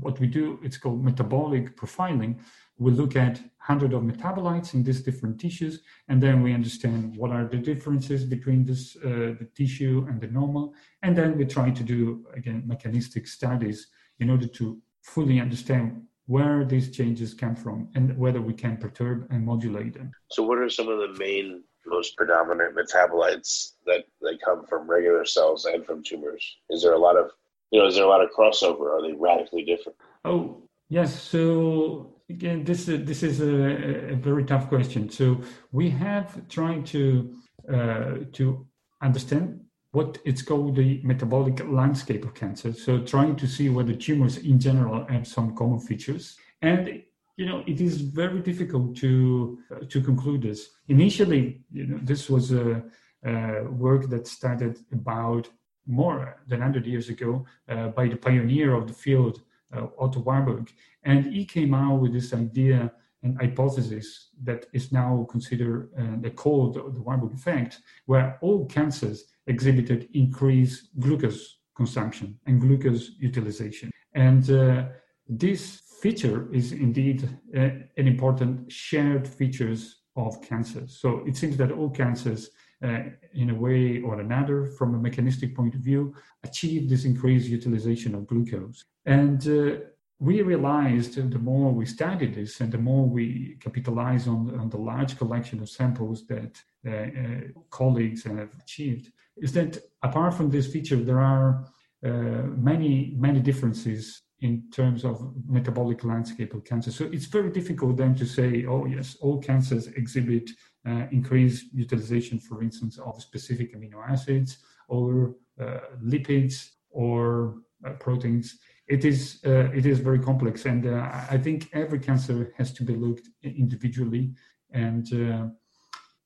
what 0.00 0.20
we 0.20 0.26
do 0.26 0.58
it's 0.62 0.76
called 0.76 1.02
metabolic 1.02 1.74
profiling 1.74 2.38
we 2.76 2.92
look 2.92 3.16
at 3.16 3.40
hundred 3.58 3.92
of 3.94 4.02
metabolites 4.02 4.74
in 4.74 4.82
these 4.82 5.00
different 5.00 5.40
tissues 5.40 5.80
and 6.08 6.22
then 6.22 6.42
we 6.42 6.52
understand 6.52 7.16
what 7.16 7.30
are 7.30 7.46
the 7.46 7.56
differences 7.56 8.24
between 8.24 8.66
this 8.66 8.96
uh, 8.96 9.32
the 9.40 9.48
tissue 9.54 10.04
and 10.08 10.20
the 10.20 10.26
normal 10.26 10.74
and 11.02 11.16
then 11.16 11.38
we 11.38 11.44
try 11.46 11.70
to 11.70 11.82
do 11.82 12.26
again 12.34 12.62
mechanistic 12.66 13.26
studies 13.26 13.88
in 14.20 14.30
order 14.30 14.46
to 14.46 14.78
fully 15.02 15.40
understand 15.40 16.02
where 16.26 16.64
these 16.64 16.90
changes 16.90 17.32
come 17.32 17.56
from 17.56 17.88
and 17.94 18.16
whether 18.18 18.40
we 18.40 18.52
can 18.52 18.76
perturb 18.76 19.26
and 19.30 19.44
modulate 19.44 19.94
them 19.94 20.12
so 20.30 20.42
what 20.42 20.58
are 20.58 20.70
some 20.70 20.88
of 20.88 20.98
the 20.98 21.18
main 21.18 21.62
most 21.86 22.16
predominant 22.18 22.76
metabolites 22.76 23.72
that, 23.86 24.04
that 24.20 24.38
come 24.44 24.66
from 24.66 24.88
regular 24.90 25.24
cells 25.24 25.64
and 25.64 25.86
from 25.86 26.02
tumors 26.02 26.58
is 26.70 26.82
there 26.82 26.92
a 26.92 26.98
lot 26.98 27.16
of 27.16 27.30
you 27.70 27.80
know, 27.80 27.86
is 27.86 27.96
there 27.96 28.04
a 28.04 28.08
lot 28.08 28.22
of 28.22 28.30
crossover? 28.30 28.90
Are 28.90 29.02
they 29.02 29.12
radically 29.12 29.64
different? 29.64 29.98
Oh, 30.24 30.62
yes. 30.88 31.20
So 31.22 32.14
again, 32.30 32.64
this 32.64 32.88
uh, 32.88 32.98
this 33.00 33.22
is 33.22 33.40
a, 33.40 34.12
a, 34.12 34.16
very 34.16 34.44
tough 34.44 34.68
question. 34.68 35.10
So 35.10 35.42
we 35.72 35.90
have 35.90 36.48
tried 36.48 36.86
to 36.86 37.34
uh, 37.72 38.14
to 38.32 38.66
understand 39.02 39.60
what 39.92 40.18
it's 40.24 40.42
called 40.42 40.76
the 40.76 41.00
metabolic 41.02 41.66
landscape 41.66 42.24
of 42.24 42.34
cancer. 42.34 42.72
So 42.72 42.98
trying 43.00 43.36
to 43.36 43.46
see 43.46 43.68
whether 43.68 43.94
tumors 43.94 44.36
in 44.36 44.60
general 44.60 45.06
have 45.08 45.26
some 45.26 45.56
common 45.56 45.80
features, 45.80 46.36
and 46.62 47.02
you 47.36 47.46
know 47.46 47.62
it 47.66 47.80
is 47.80 48.00
very 48.00 48.40
difficult 48.40 48.96
to 48.98 49.58
uh, 49.70 49.84
to 49.88 50.00
conclude 50.00 50.42
this. 50.42 50.70
Initially, 50.88 51.62
you 51.72 51.86
know, 51.86 52.00
this 52.02 52.28
was 52.28 52.52
a, 52.52 52.82
a 53.24 53.64
work 53.64 54.08
that 54.10 54.26
started 54.26 54.78
about 54.92 55.48
more 55.88 56.36
than 56.46 56.60
100 56.60 56.86
years 56.86 57.08
ago 57.08 57.46
uh, 57.68 57.88
by 57.88 58.06
the 58.06 58.16
pioneer 58.16 58.74
of 58.74 58.86
the 58.86 58.92
field, 58.92 59.40
uh, 59.74 59.86
Otto 59.98 60.20
Warburg. 60.20 60.70
And 61.02 61.32
he 61.32 61.46
came 61.46 61.72
out 61.72 62.00
with 62.00 62.12
this 62.12 62.34
idea 62.34 62.92
and 63.22 63.36
hypothesis 63.38 64.30
that 64.44 64.66
is 64.72 64.92
now 64.92 65.26
considered 65.30 65.90
uh, 65.98 66.28
called 66.30 66.74
the 66.74 67.02
Warburg 67.02 67.34
effect, 67.34 67.80
where 68.06 68.38
all 68.40 68.66
cancers 68.66 69.24
exhibited 69.46 70.08
increased 70.14 70.90
glucose 70.98 71.58
consumption 71.74 72.38
and 72.46 72.60
glucose 72.60 73.12
utilization. 73.18 73.90
And 74.14 74.50
uh, 74.50 74.84
this 75.28 75.82
feature 76.00 76.52
is 76.52 76.72
indeed 76.72 77.28
uh, 77.56 77.60
an 77.96 78.06
important 78.06 78.70
shared 78.70 79.26
features 79.26 80.02
of 80.16 80.40
cancers. 80.42 80.98
So 81.00 81.22
it 81.26 81.36
seems 81.36 81.56
that 81.56 81.72
all 81.72 81.90
cancers 81.90 82.50
uh, 82.82 83.00
in 83.34 83.50
a 83.50 83.54
way 83.54 84.00
or 84.00 84.20
another, 84.20 84.66
from 84.78 84.94
a 84.94 84.98
mechanistic 84.98 85.54
point 85.54 85.74
of 85.74 85.80
view, 85.80 86.14
achieve 86.44 86.88
this 86.88 87.04
increased 87.04 87.48
utilization 87.48 88.14
of 88.14 88.26
glucose. 88.26 88.84
And 89.06 89.40
uh, 89.48 89.78
we 90.20 90.42
realized 90.42 91.14
the 91.14 91.38
more 91.38 91.72
we 91.72 91.86
studied 91.86 92.34
this 92.34 92.60
and 92.60 92.72
the 92.72 92.78
more 92.78 93.06
we 93.06 93.56
capitalize 93.60 94.26
on, 94.26 94.58
on 94.58 94.68
the 94.68 94.76
large 94.76 95.16
collection 95.16 95.60
of 95.60 95.68
samples 95.68 96.26
that 96.26 96.60
uh, 96.86 96.90
uh, 96.90 97.40
colleagues 97.70 98.24
have 98.24 98.50
achieved, 98.60 99.12
is 99.36 99.52
that 99.52 99.78
apart 100.02 100.34
from 100.34 100.50
this 100.50 100.66
feature, 100.66 100.96
there 100.96 101.20
are 101.20 101.64
uh, 102.04 102.42
many, 102.70 103.14
many 103.16 103.40
differences 103.40 104.22
in 104.40 104.62
terms 104.72 105.04
of 105.04 105.32
metabolic 105.46 106.04
landscape 106.04 106.54
of 106.54 106.64
cancer. 106.64 106.90
So 106.90 107.04
it's 107.12 107.26
very 107.26 107.50
difficult 107.50 107.96
then 107.96 108.14
to 108.16 108.26
say, 108.26 108.64
oh, 108.66 108.86
yes, 108.86 109.16
all 109.20 109.38
cancers 109.40 109.88
exhibit 109.88 110.50
uh, 110.86 111.06
increased 111.10 111.66
utilization, 111.72 112.38
for 112.38 112.62
instance, 112.62 112.98
of 112.98 113.20
specific 113.20 113.76
amino 113.76 114.08
acids 114.08 114.58
or 114.88 115.34
uh, 115.60 115.80
lipids 116.02 116.70
or 116.90 117.56
uh, 117.84 117.90
proteins. 117.92 118.58
It 118.88 119.04
is, 119.04 119.40
uh, 119.46 119.70
it 119.74 119.84
is 119.86 119.98
very 119.98 120.18
complex. 120.18 120.64
And 120.64 120.86
uh, 120.86 121.10
I 121.30 121.38
think 121.38 121.68
every 121.72 122.00
cancer 122.00 122.52
has 122.56 122.72
to 122.74 122.82
be 122.82 122.94
looked 122.94 123.28
individually. 123.42 124.32
And 124.70 125.06
uh, 125.12 125.48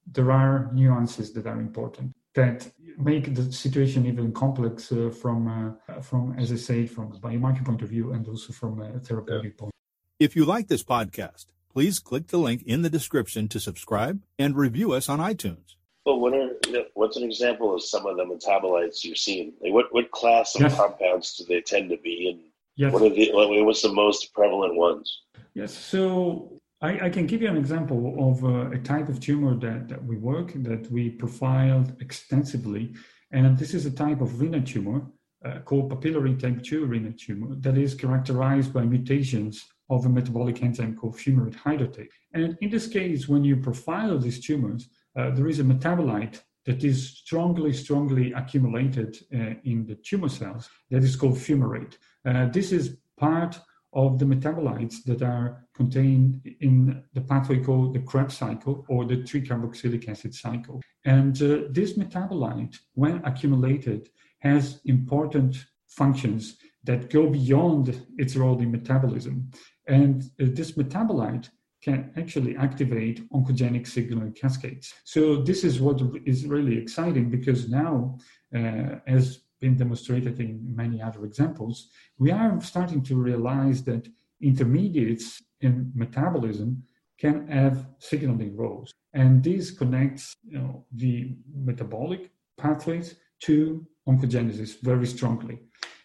there 0.06 0.30
are 0.30 0.70
nuances 0.72 1.32
that 1.32 1.46
are 1.46 1.60
important 1.60 2.12
that 2.34 2.70
make 2.98 3.34
the 3.34 3.52
situation 3.52 4.06
even 4.06 4.32
complex 4.32 4.92
uh, 4.92 5.10
from, 5.10 5.76
uh, 5.88 6.00
from, 6.00 6.34
as 6.38 6.52
I 6.52 6.56
say, 6.56 6.86
from 6.86 7.12
a 7.12 7.16
biomarker 7.16 7.64
point 7.64 7.82
of 7.82 7.88
view 7.88 8.12
and 8.12 8.26
also 8.28 8.52
from 8.52 8.80
a 8.80 9.00
therapeutic 9.00 9.58
point. 9.58 9.72
If 10.18 10.36
you 10.36 10.44
like 10.44 10.68
this 10.68 10.84
podcast, 10.84 11.46
please 11.72 11.98
click 11.98 12.28
the 12.28 12.38
link 12.38 12.62
in 12.62 12.82
the 12.82 12.90
description 12.90 13.48
to 13.48 13.58
subscribe 13.58 14.22
and 14.38 14.56
review 14.56 14.92
us 14.92 15.08
on 15.08 15.18
iTunes. 15.18 15.74
Well, 16.04 16.20
what 16.20 16.34
are 16.34 16.50
what's 16.94 17.16
an 17.16 17.22
example 17.22 17.74
of 17.74 17.82
some 17.82 18.06
of 18.06 18.16
the 18.16 18.24
metabolites 18.24 19.04
you've 19.04 19.18
seen? 19.18 19.52
Like 19.60 19.72
what 19.72 19.92
what 19.92 20.10
class 20.10 20.54
of 20.54 20.62
yes. 20.62 20.76
compounds 20.76 21.36
do 21.36 21.44
they 21.44 21.60
tend 21.60 21.90
to 21.90 21.96
be, 21.96 22.28
and 22.28 22.40
yes. 22.76 22.92
what 22.92 23.02
are 23.02 23.10
the 23.10 23.30
what's 23.32 23.82
the 23.82 23.92
most 23.92 24.32
prevalent 24.34 24.74
ones? 24.74 25.22
Yes, 25.54 25.72
so 25.76 26.60
I, 26.80 27.06
I, 27.06 27.10
can 27.10 27.26
give 27.26 27.42
you 27.42 27.48
an 27.48 27.56
example 27.56 28.16
of 28.30 28.44
uh, 28.44 28.70
a 28.70 28.78
type 28.78 29.08
of 29.08 29.20
tumor 29.20 29.54
that, 29.56 29.88
that 29.88 30.04
we 30.04 30.16
work, 30.16 30.52
that 30.56 30.90
we 30.90 31.10
profiled 31.10 31.94
extensively. 32.00 32.94
And 33.30 33.56
this 33.56 33.72
is 33.72 33.86
a 33.86 33.90
type 33.90 34.20
of 34.20 34.40
renal 34.40 34.62
tumor 34.62 35.06
uh, 35.44 35.60
called 35.60 35.92
papillary 35.92 36.38
type 36.38 36.62
2 36.62 36.86
renal 36.86 37.12
tumor 37.16 37.54
that 37.60 37.78
is 37.78 37.94
characterized 37.94 38.72
by 38.72 38.82
mutations 38.82 39.64
of 39.90 40.06
a 40.06 40.08
metabolic 40.08 40.62
enzyme 40.62 40.96
called 40.96 41.16
fumarate 41.16 41.56
hydratase. 41.56 42.08
And 42.34 42.56
in 42.60 42.70
this 42.70 42.86
case, 42.86 43.28
when 43.28 43.44
you 43.44 43.56
profile 43.56 44.18
these 44.18 44.40
tumors, 44.40 44.88
uh, 45.16 45.30
there 45.30 45.48
is 45.48 45.60
a 45.60 45.64
metabolite 45.64 46.40
that 46.64 46.84
is 46.84 47.10
strongly, 47.10 47.72
strongly 47.72 48.32
accumulated 48.32 49.18
uh, 49.34 49.54
in 49.64 49.84
the 49.86 49.96
tumor 49.96 50.28
cells 50.28 50.68
that 50.90 51.02
is 51.02 51.16
called 51.16 51.34
fumarate. 51.34 51.94
Uh, 52.24 52.46
this 52.46 52.72
is 52.72 52.96
part 53.18 53.58
of 53.94 54.18
the 54.18 54.24
metabolites 54.24 55.04
that 55.04 55.22
are 55.22 55.66
contained 55.74 56.40
in 56.60 57.02
the 57.12 57.20
pathway 57.20 57.58
called 57.58 57.94
the 57.94 58.00
Krebs 58.00 58.36
cycle 58.36 58.84
or 58.88 59.04
the 59.04 59.18
tricarboxylic 59.18 60.08
acid 60.08 60.34
cycle. 60.34 60.80
And 61.04 61.40
uh, 61.42 61.68
this 61.70 61.94
metabolite, 61.94 62.76
when 62.94 63.22
accumulated, 63.24 64.08
has 64.40 64.80
important 64.86 65.66
functions 65.88 66.56
that 66.84 67.10
go 67.10 67.28
beyond 67.28 68.06
its 68.18 68.34
role 68.34 68.58
in 68.60 68.72
metabolism. 68.72 69.50
And 69.86 70.22
uh, 70.40 70.46
this 70.52 70.72
metabolite 70.72 71.48
can 71.82 72.12
actually 72.16 72.56
activate 72.56 73.28
oncogenic 73.30 73.86
signaling 73.86 74.32
cascades. 74.32 74.94
So 75.04 75.42
this 75.42 75.64
is 75.64 75.80
what 75.80 76.00
is 76.24 76.46
really 76.46 76.78
exciting 76.78 77.28
because 77.28 77.68
now, 77.68 78.18
uh, 78.54 79.00
as 79.06 79.40
been 79.62 79.76
demonstrated 79.76 80.34
in 80.40 80.50
many 80.82 81.00
other 81.00 81.24
examples, 81.24 81.88
we 82.18 82.30
are 82.30 82.60
starting 82.60 83.02
to 83.04 83.14
realize 83.16 83.78
that 83.84 84.06
intermediates 84.42 85.40
in 85.60 85.90
metabolism 85.94 86.82
can 87.18 87.46
have 87.46 87.86
signaling 87.98 88.54
roles. 88.56 88.90
And 89.14 89.42
this 89.42 89.70
connects 89.70 90.34
you 90.42 90.58
know, 90.58 90.84
the 91.02 91.36
metabolic 91.70 92.30
pathways 92.58 93.14
to 93.44 93.86
oncogenesis 94.08 94.80
very 94.82 95.06
strongly. 95.06 95.56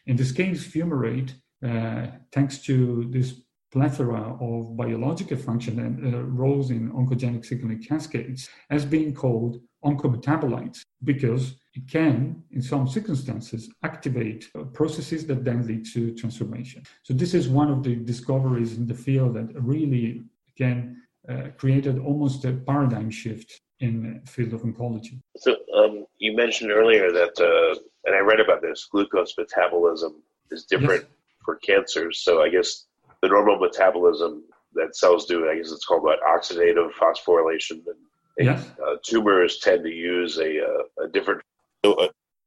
In 0.06 0.16
this 0.16 0.32
case, 0.32 0.60
fumarate, 0.74 1.32
uh, 1.68 2.08
thanks 2.32 2.60
to 2.68 3.08
this 3.10 3.42
plethora 3.72 4.24
of 4.40 4.78
biological 4.78 5.38
function 5.38 5.80
and 5.80 5.94
uh, 6.14 6.22
roles 6.44 6.70
in 6.70 6.92
oncogenic 6.92 7.44
signaling 7.46 7.82
cascades, 7.82 8.50
has 8.70 8.86
been 8.86 9.14
called 9.14 9.54
oncometabolites 9.84 10.80
because 11.04 11.44
it 11.78 11.88
can, 11.88 12.44
in 12.52 12.62
some 12.62 12.88
circumstances, 12.88 13.70
activate 13.84 14.42
processes 14.74 15.26
that 15.28 15.44
then 15.44 15.60
lead 15.68 15.84
to 15.94 16.14
transformation. 16.16 16.84
So 17.04 17.14
this 17.14 17.34
is 17.34 17.48
one 17.48 17.70
of 17.76 17.84
the 17.84 17.96
discoveries 17.96 18.78
in 18.78 18.86
the 18.88 19.00
field 19.06 19.32
that 19.36 19.50
really, 19.74 20.24
again, 20.56 20.80
uh, 21.30 21.50
created 21.58 21.96
almost 22.00 22.46
a 22.46 22.54
paradigm 22.54 23.10
shift 23.10 23.50
in 23.80 24.22
the 24.24 24.32
field 24.34 24.54
of 24.54 24.62
oncology. 24.62 25.16
So 25.38 25.52
um, 25.80 26.06
you 26.18 26.36
mentioned 26.36 26.72
earlier 26.72 27.12
that 27.12 27.36
uh, 27.40 27.80
and 28.08 28.16
I 28.16 28.20
read 28.20 28.40
about 28.40 28.62
this. 28.62 28.88
Glucose 28.90 29.36
metabolism 29.38 30.24
is 30.50 30.64
different 30.64 31.04
yes. 31.04 31.12
for 31.44 31.58
cancers. 31.58 32.22
So 32.22 32.42
I 32.42 32.50
guess 32.50 32.86
the 33.22 33.28
normal 33.28 33.60
metabolism 33.60 34.44
that 34.74 34.96
cells 34.96 35.26
do, 35.26 35.50
I 35.50 35.58
guess 35.58 35.72
it's 35.72 35.86
called 35.86 36.04
what 36.04 36.20
oxidative 36.22 36.92
phosphorylation. 36.94 37.84
And 38.38 38.46
yes. 38.46 38.66
uh, 38.84 38.96
tumors 39.04 39.60
tend 39.60 39.84
to 39.84 39.90
use 39.90 40.38
a, 40.38 40.64
uh, 40.64 41.04
a 41.06 41.08
different. 41.10 41.42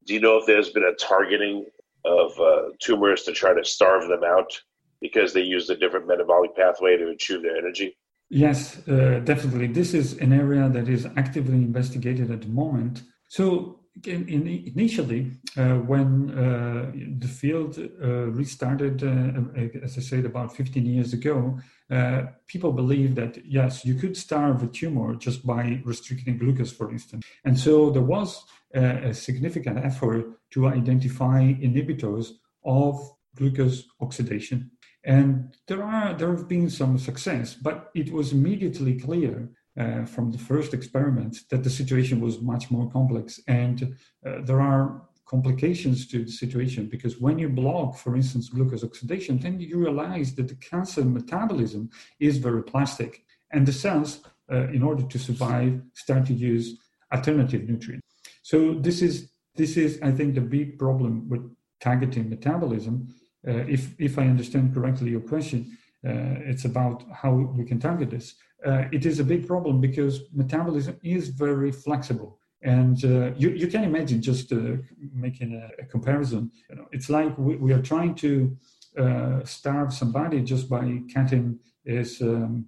Do 0.07 0.15
you 0.15 0.21
know 0.21 0.39
if 0.39 0.47
there's 0.47 0.71
been 0.71 0.85
a 0.85 0.95
targeting 0.95 1.67
of 2.05 2.39
uh, 2.41 2.71
tumors 2.81 3.23
to 3.25 3.33
try 3.33 3.53
to 3.55 3.65
starve 3.65 4.09
them 4.09 4.25
out 4.25 4.61
because 5.01 5.33
they 5.33 5.43
use 5.43 5.69
a 5.71 5.77
different 5.77 6.07
metabolic 6.07 6.57
pathway 6.57 6.97
to 6.97 7.09
achieve 7.09 7.43
their 7.43 7.57
energy? 7.57 7.97
Yes, 8.31 8.87
uh, 8.89 9.21
definitely. 9.25 9.67
This 9.67 9.93
is 9.93 10.17
an 10.19 10.33
area 10.33 10.69
that 10.69 10.89
is 10.89 11.07
actively 11.17 11.57
investigated 11.57 12.31
at 12.31 12.43
the 12.43 12.49
moment. 12.49 13.03
So, 13.29 13.80
in, 14.07 14.29
in, 14.29 14.73
initially, 14.75 15.33
uh, 15.57 15.75
when 15.77 16.31
uh, 16.31 16.91
the 17.19 17.29
field 17.29 17.79
uh, 17.79 18.31
restarted, 18.31 19.03
uh, 19.03 19.61
as 19.83 19.99
I 19.99 20.01
said, 20.01 20.25
about 20.25 20.57
15 20.57 20.87
years 20.87 21.13
ago, 21.13 21.59
uh, 21.91 22.23
people 22.47 22.73
believed 22.73 23.17
that 23.17 23.45
yes, 23.45 23.85
you 23.85 23.95
could 23.95 24.17
starve 24.17 24.63
a 24.63 24.69
tumor 24.69 25.17
just 25.17 25.45
by 25.45 25.83
restricting 25.85 26.39
glucose, 26.39 26.73
for 26.73 26.91
instance. 26.91 27.25
And 27.45 27.59
so 27.59 27.91
there 27.91 28.03
was 28.03 28.45
a 28.73 29.13
significant 29.13 29.85
effort 29.85 30.25
to 30.53 30.69
identify 30.69 31.43
inhibitors 31.43 32.29
of 32.65 32.97
glucose 33.35 33.85
oxidation 34.01 34.71
and 35.05 35.57
there 35.67 35.83
are 35.83 36.15
there 36.15 36.31
have 36.31 36.49
been 36.49 36.69
some 36.69 36.99
success, 36.99 37.55
but 37.55 37.91
it 37.95 38.13
was 38.13 38.33
immediately 38.33 39.01
clear 39.01 39.49
uh, 39.79 40.05
from 40.05 40.31
the 40.31 40.39
first 40.39 40.75
experiments 40.75 41.45
that 41.45 41.63
the 41.63 41.71
situation 41.71 42.21
was 42.21 42.41
much 42.41 42.71
more 42.71 42.91
complex, 42.91 43.41
and 43.47 43.97
uh, 44.27 44.41
there 44.43 44.61
are 44.61 45.03
complications 45.27 46.09
to 46.09 46.25
the 46.25 46.31
situation 46.31 46.87
because 46.87 47.21
when 47.21 47.39
you 47.39 47.49
block, 47.49 47.97
for 47.97 48.17
instance, 48.17 48.49
glucose 48.49 48.83
oxidation, 48.83 49.39
then 49.39 49.61
you 49.61 49.79
realize 49.79 50.35
that 50.35 50.49
the 50.49 50.57
cancer 50.57 51.05
metabolism 51.05 51.89
is 52.19 52.39
very 52.39 52.63
plastic, 52.63 53.25
and 53.53 53.67
the 53.67 53.73
cells, 53.73 54.21
uh, 54.53 54.69
in 54.69 54.83
order 54.83 55.05
to 55.05 55.19
survive, 55.19 55.81
start 55.95 56.27
to 56.27 56.35
use 56.35 56.79
alternative 57.13 57.69
nutrients. 57.69 58.07
So 58.43 58.75
this 58.75 59.03
is 59.03 59.31
this 59.57 59.77
is, 59.77 59.99
I 60.03 60.11
think, 60.13 60.35
the 60.35 60.41
big 60.41 60.79
problem 60.79 61.29
with 61.29 61.43
targeting 61.81 62.31
metabolism 62.31 63.09
uh, 63.47 63.65
if 63.67 63.95
if 63.99 64.19
I 64.19 64.23
understand 64.23 64.75
correctly 64.75 65.11
your 65.11 65.21
question, 65.21 65.79
uh, 66.07 66.51
it's 66.51 66.65
about 66.65 67.05
how 67.13 67.33
we 67.33 67.65
can 67.65 67.79
target 67.79 68.11
this. 68.11 68.35
Uh, 68.65 68.85
it 68.93 69.07
is 69.07 69.19
a 69.21 69.25
big 69.25 69.47
problem 69.47 69.81
because 69.81 70.23
metabolism 70.33 70.99
is 71.03 71.29
very 71.29 71.73
flexible. 71.73 72.39
And 72.63 73.03
uh, 73.05 73.33
you, 73.37 73.51
you 73.51 73.69
can 73.69 73.85
imagine 73.85 74.21
just 74.21 74.53
uh, 74.53 74.77
making 75.15 75.55
a, 75.55 75.83
a, 75.83 75.87
comparison. 75.87 76.51
You 76.69 76.77
know, 76.77 76.87
it's 76.93 77.09
like 77.09 77.37
we, 77.39 77.57
we 77.57 77.73
are 77.73 77.81
trying 77.81 78.15
to 78.17 78.55
uh, 78.99 79.45
starve 79.45 79.95
somebody 79.95 80.43
just 80.43 80.69
by 80.69 81.01
cutting 81.15 81.59
his 81.85 82.21
um, 82.21 82.67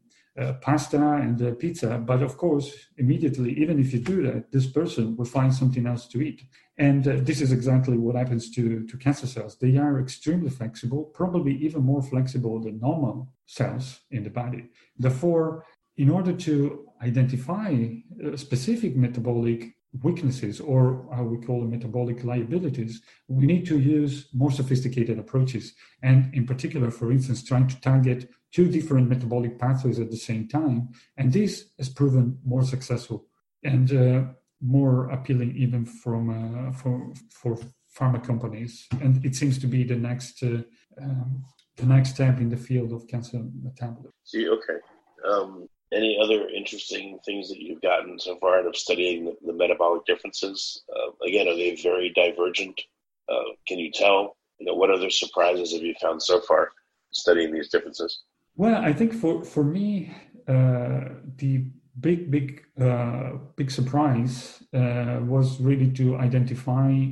pasta 0.63 0.97
and 0.97 1.59
pizza. 1.59 1.99
But 1.99 2.23
of 2.23 2.39
course, 2.39 2.73
immediately, 2.97 3.53
even 3.61 3.79
if 3.79 3.93
you 3.93 3.99
do 3.99 4.23
that, 4.23 4.51
this 4.51 4.67
person 4.67 5.15
will 5.15 5.27
find 5.27 5.53
something 5.53 5.87
else 5.87 6.07
to 6.09 6.23
eat. 6.23 6.43
And 6.79 7.07
uh, 7.07 7.17
this 7.21 7.41
is 7.43 7.53
exactly 7.53 7.99
what 7.99 8.17
happens 8.17 8.51
to, 8.53 8.87
to 8.87 8.97
cancer 8.97 9.27
cells. 9.27 9.59
They 9.59 9.77
are 9.77 10.01
extremely 10.01 10.49
flexible, 10.49 11.05
probably 11.05 11.55
even 11.57 11.83
more 11.83 12.03
flexible 12.03 12.61
than 12.61 12.81
normal 12.81 13.29
cells 13.47 14.01
in 14.11 14.25
the 14.25 14.31
body. 14.31 14.71
Therefore, 14.99 15.65
in 15.97 16.11
order 16.11 16.33
to 16.33 16.89
identify 17.03 17.89
uh, 18.25 18.37
specific 18.37 18.97
metabolic 18.97 19.75
weaknesses 20.03 20.59
or 20.61 21.07
how 21.15 21.23
we 21.23 21.45
call 21.45 21.61
them 21.61 21.71
metabolic 21.71 22.25
liabilities, 22.25 23.03
we 23.29 23.45
need 23.47 23.67
to 23.67 23.79
use 23.79 24.29
more 24.33 24.51
sophisticated 24.51 25.19
approaches. 25.19 25.75
And 26.03 26.35
in 26.35 26.47
particular, 26.47 26.91
for 26.91 27.13
instance, 27.13 27.45
trying 27.45 27.69
to 27.69 27.81
target 27.81 28.31
two 28.53 28.71
different 28.71 29.09
metabolic 29.09 29.59
pathways 29.59 29.99
at 29.99 30.11
the 30.11 30.17
same 30.17 30.49
time. 30.49 30.89
And 31.19 31.33
this 31.33 31.67
has 31.79 31.91
proven 31.91 32.39
more 32.45 32.63
successful. 32.63 33.27
And 33.63 33.93
uh, 33.93 34.25
more 34.63 35.11
appealing 35.11 35.55
even 35.57 35.85
from 35.85 36.31
uh, 36.31 36.73
for 36.73 37.13
for 37.31 37.59
pharma 37.99 38.25
companies, 38.25 38.87
and 39.03 39.25
it 39.25 39.35
seems 39.35 39.59
to 39.59 39.67
be 39.67 39.85
the 39.85 39.97
next 39.97 40.43
uh, 40.43 40.63
um, 41.01 41.45
the 41.77 41.87
next 41.87 42.11
step 42.11 42.39
in 42.39 42.49
the 42.49 42.57
field 42.57 42.93
of 42.93 43.07
cancer 43.09 43.43
metabolism. 43.63 44.13
See, 44.25 44.49
okay. 44.49 44.79
Um, 45.29 45.69
any 45.93 46.19
other 46.23 46.49
interesting 46.49 47.19
things 47.25 47.49
that 47.49 47.61
you've 47.61 47.83
gotten 47.83 48.19
so 48.19 48.37
far 48.37 48.59
out 48.59 48.67
of 48.67 48.77
studying 48.77 49.25
the, 49.25 49.37
the 49.47 49.53
metabolic 49.53 50.05
differences? 50.07 50.83
Uh, 50.95 51.11
again, 51.27 51.49
are 51.49 51.57
they 51.57 51.77
very 51.77 52.11
divergent? 52.11 52.81
Uh, 53.29 53.53
can 53.67 53.79
you 53.79 53.91
tell? 53.91 54.37
You 54.59 54.67
know, 54.67 54.75
what 54.75 54.91
other 54.91 55.11
surprises 55.11 55.73
have 55.73 55.83
you 55.83 55.95
found 56.01 56.23
so 56.23 56.41
far 56.41 56.71
studying 57.13 57.53
these 57.53 57.69
differences? 57.69 58.23
Well, 58.57 58.83
I 58.83 58.93
think 58.93 59.13
for 59.15 59.45
for 59.45 59.65
me, 59.65 60.15
uh, 60.47 61.09
the 61.37 61.65
big, 62.01 62.31
big, 62.31 62.65
uh, 62.81 63.33
big 63.57 63.71
surprise 63.71 64.63
uh, 64.75 65.21
was 65.23 65.61
really 65.61 65.91
to 65.93 66.17
identify 66.17 67.07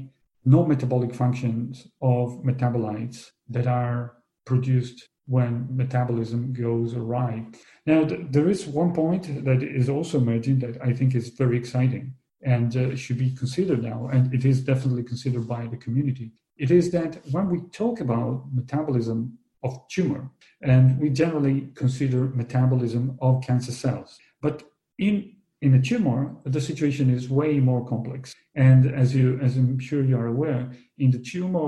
no 0.44 0.64
metabolic 0.64 1.14
functions 1.14 1.86
of 2.00 2.42
metabolites 2.42 3.30
that 3.48 3.66
are 3.66 4.16
produced 4.46 5.08
when 5.30 5.52
metabolism 5.82 6.52
goes 6.52 6.94
awry. 6.94 7.46
Now, 7.86 8.04
th- 8.04 8.26
there 8.30 8.50
is 8.50 8.66
one 8.66 8.92
point 8.92 9.44
that 9.44 9.62
is 9.62 9.88
also 9.88 10.18
emerging 10.18 10.58
that 10.64 10.76
I 10.88 10.92
think 10.92 11.14
is 11.14 11.28
very 11.42 11.56
exciting 11.56 12.14
and 12.42 12.76
uh, 12.76 12.96
should 12.96 13.18
be 13.18 13.30
considered 13.42 13.82
now, 13.82 14.08
and 14.12 14.34
it 14.34 14.44
is 14.44 14.60
definitely 14.72 15.04
considered 15.04 15.46
by 15.46 15.62
the 15.66 15.76
community. 15.76 16.32
It 16.56 16.70
is 16.70 16.90
that 16.90 17.12
when 17.30 17.48
we 17.48 17.58
talk 17.80 18.00
about 18.00 18.46
metabolism 18.52 19.38
of 19.62 19.72
tumor, 19.88 20.22
and 20.62 20.98
we 20.98 21.08
generally 21.10 21.68
consider 21.74 22.20
metabolism 22.42 23.16
of 23.20 23.42
cancer 23.48 23.72
cells. 23.72 24.18
But 24.42 24.56
in 24.98 25.14
in 25.62 25.74
a 25.74 25.82
tumor, 25.90 26.34
the 26.46 26.60
situation 26.70 27.10
is 27.10 27.28
way 27.28 27.60
more 27.60 27.86
complex. 27.86 28.34
And 28.54 28.82
as 29.02 29.14
you, 29.14 29.38
as 29.42 29.58
I'm 29.58 29.78
sure 29.78 30.02
you 30.02 30.16
are 30.16 30.28
aware, 30.28 30.62
in 30.96 31.10
the 31.10 31.18
tumor, 31.18 31.66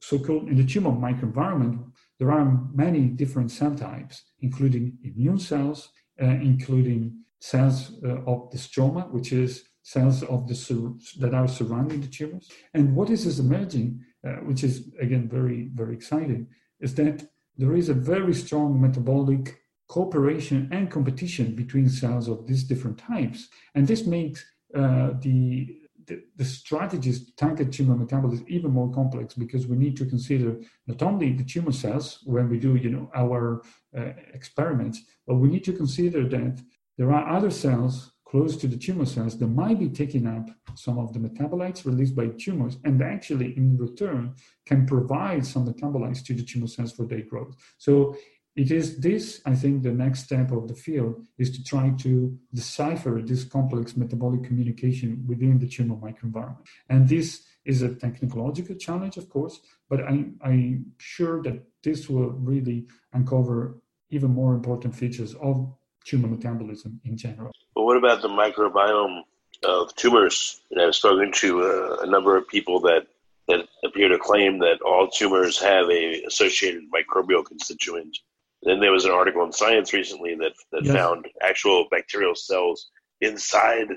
so-called 0.00 0.48
in 0.48 0.56
the 0.56 0.64
tumor 0.72 0.92
microenvironment, 0.92 1.74
there 2.18 2.32
are 2.32 2.44
many 2.74 3.08
different 3.08 3.50
cell 3.50 3.74
types, 3.74 4.24
including 4.40 4.98
immune 5.02 5.38
cells, 5.38 5.90
uh, 6.20 6.26
including 6.26 7.24
cells 7.40 7.92
uh, 8.04 8.22
of 8.26 8.50
the 8.50 8.58
stroma, 8.58 9.10
which 9.10 9.32
is 9.32 9.64
cells 9.82 10.22
of 10.24 10.48
the 10.48 10.54
sur- 10.54 10.94
that 11.20 11.34
are 11.34 11.46
surrounding 11.46 12.00
the 12.00 12.08
tumors. 12.08 12.50
And 12.74 12.96
what 12.96 13.10
is, 13.10 13.26
is 13.26 13.38
emerging, 13.38 14.04
uh, 14.26 14.36
which 14.48 14.64
is 14.64 14.88
again 15.00 15.28
very 15.28 15.70
very 15.74 15.94
exciting, 15.94 16.48
is 16.80 16.94
that 16.94 17.28
there 17.56 17.74
is 17.74 17.88
a 17.88 17.94
very 17.94 18.34
strong 18.34 18.80
metabolic 18.80 19.58
cooperation 19.88 20.68
and 20.72 20.90
competition 20.90 21.54
between 21.54 21.88
cells 21.88 22.28
of 22.28 22.46
these 22.46 22.64
different 22.64 22.98
types. 22.98 23.48
And 23.74 23.86
this 23.86 24.06
makes 24.06 24.44
uh, 24.74 25.10
the, 25.20 25.76
the, 26.06 26.44
strategies 26.44 27.24
to 27.24 27.36
target 27.36 27.72
tumor 27.72 27.96
metabolism 27.96 28.46
is 28.46 28.52
even 28.52 28.70
more 28.70 28.92
complex 28.92 29.34
because 29.34 29.66
we 29.66 29.76
need 29.76 29.96
to 29.96 30.06
consider 30.06 30.60
not 30.86 31.02
only 31.02 31.32
the 31.32 31.44
tumor 31.44 31.72
cells 31.72 32.20
when 32.24 32.48
we 32.48 32.58
do 32.58 32.76
you 32.76 32.90
know 32.90 33.10
our 33.14 33.62
uh, 33.96 34.12
experiments, 34.32 35.02
but 35.26 35.36
we 35.36 35.48
need 35.48 35.64
to 35.64 35.72
consider 35.72 36.28
that 36.28 36.62
there 36.98 37.12
are 37.12 37.28
other 37.36 37.50
cells 37.50 38.12
close 38.26 38.56
to 38.56 38.66
the 38.66 38.76
tumor 38.76 39.06
cells 39.06 39.38
that 39.38 39.46
might 39.46 39.78
be 39.78 39.88
taking 39.88 40.26
up 40.26 40.50
some 40.74 40.98
of 40.98 41.12
the 41.12 41.18
metabolites 41.18 41.86
released 41.86 42.16
by 42.16 42.26
tumors 42.26 42.76
and 42.84 43.00
actually 43.00 43.56
in 43.56 43.78
return 43.78 44.34
can 44.66 44.84
provide 44.84 45.46
some 45.46 45.64
metabolites 45.66 46.24
to 46.24 46.34
the 46.34 46.42
tumor 46.42 46.66
cells 46.66 46.92
for 46.92 47.06
their 47.06 47.22
growth. 47.22 47.54
So 47.78 48.16
it 48.56 48.70
is 48.70 48.98
this, 49.00 49.42
I 49.44 49.54
think, 49.54 49.82
the 49.82 49.92
next 49.92 50.24
step 50.24 50.50
of 50.50 50.66
the 50.66 50.74
field 50.74 51.22
is 51.36 51.50
to 51.56 51.62
try 51.62 51.90
to 51.98 52.36
decipher 52.54 53.20
this 53.22 53.44
complex 53.44 53.96
metabolic 53.96 54.44
communication 54.44 55.22
within 55.26 55.58
the 55.58 55.68
tumor 55.68 55.96
microenvironment. 55.96 56.66
And 56.88 57.06
this 57.06 57.44
is 57.66 57.82
a 57.82 57.94
technological 57.94 58.74
challenge, 58.76 59.18
of 59.18 59.28
course, 59.28 59.60
but 59.90 60.00
I, 60.00 60.24
I'm 60.40 60.92
sure 60.96 61.42
that 61.42 61.62
this 61.82 62.08
will 62.08 62.30
really 62.30 62.86
uncover 63.12 63.78
even 64.08 64.30
more 64.30 64.54
important 64.54 64.94
features 64.94 65.34
of 65.34 65.74
tumor 66.06 66.28
metabolism 66.28 66.98
in 67.04 67.16
general. 67.16 67.52
But 67.74 67.82
what 67.82 67.98
about 67.98 68.22
the 68.22 68.28
microbiome 68.28 69.20
of 69.64 69.94
tumors? 69.96 70.62
And 70.70 70.80
I've 70.80 70.94
spoken 70.94 71.30
to 71.32 71.62
uh, 71.62 71.96
a 72.02 72.06
number 72.06 72.36
of 72.36 72.48
people 72.48 72.80
that 72.80 73.06
that 73.48 73.68
appear 73.84 74.08
to 74.08 74.18
claim 74.18 74.58
that 74.58 74.80
all 74.82 75.08
tumors 75.08 75.56
have 75.60 75.88
a 75.88 76.22
associated 76.24 76.82
microbial 76.90 77.44
constituent 77.44 78.18
then 78.62 78.80
there 78.80 78.92
was 78.92 79.04
an 79.04 79.12
article 79.12 79.44
in 79.44 79.52
Science 79.52 79.92
recently 79.92 80.34
that, 80.36 80.52
that 80.72 80.84
yes. 80.84 80.94
found 80.94 81.26
actual 81.42 81.86
bacterial 81.90 82.34
cells 82.34 82.90
inside 83.20 83.88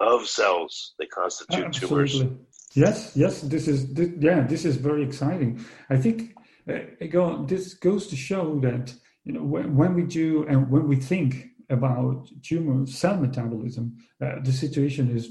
of 0.00 0.26
cells 0.26 0.94
that 0.98 1.10
constitute 1.10 1.64
Absolutely. 1.64 2.08
tumors. 2.08 2.38
Yes, 2.74 3.12
yes, 3.16 3.40
this 3.40 3.66
is 3.66 3.92
this, 3.94 4.10
yeah, 4.20 4.46
this 4.46 4.64
is 4.64 4.76
very 4.76 5.02
exciting. 5.02 5.64
I 5.90 5.96
think 5.96 6.34
uh, 6.70 7.06
go, 7.10 7.44
this 7.44 7.74
goes 7.74 8.06
to 8.08 8.16
show 8.16 8.60
that 8.60 8.94
you 9.24 9.32
know 9.32 9.42
when, 9.42 9.74
when 9.74 9.94
we 9.94 10.02
do 10.02 10.46
and 10.48 10.70
when 10.70 10.86
we 10.86 10.96
think 10.96 11.46
about 11.70 12.28
tumor 12.42 12.86
cell 12.86 13.16
metabolism, 13.16 13.96
uh, 14.22 14.36
the 14.42 14.52
situation 14.52 15.14
is 15.14 15.30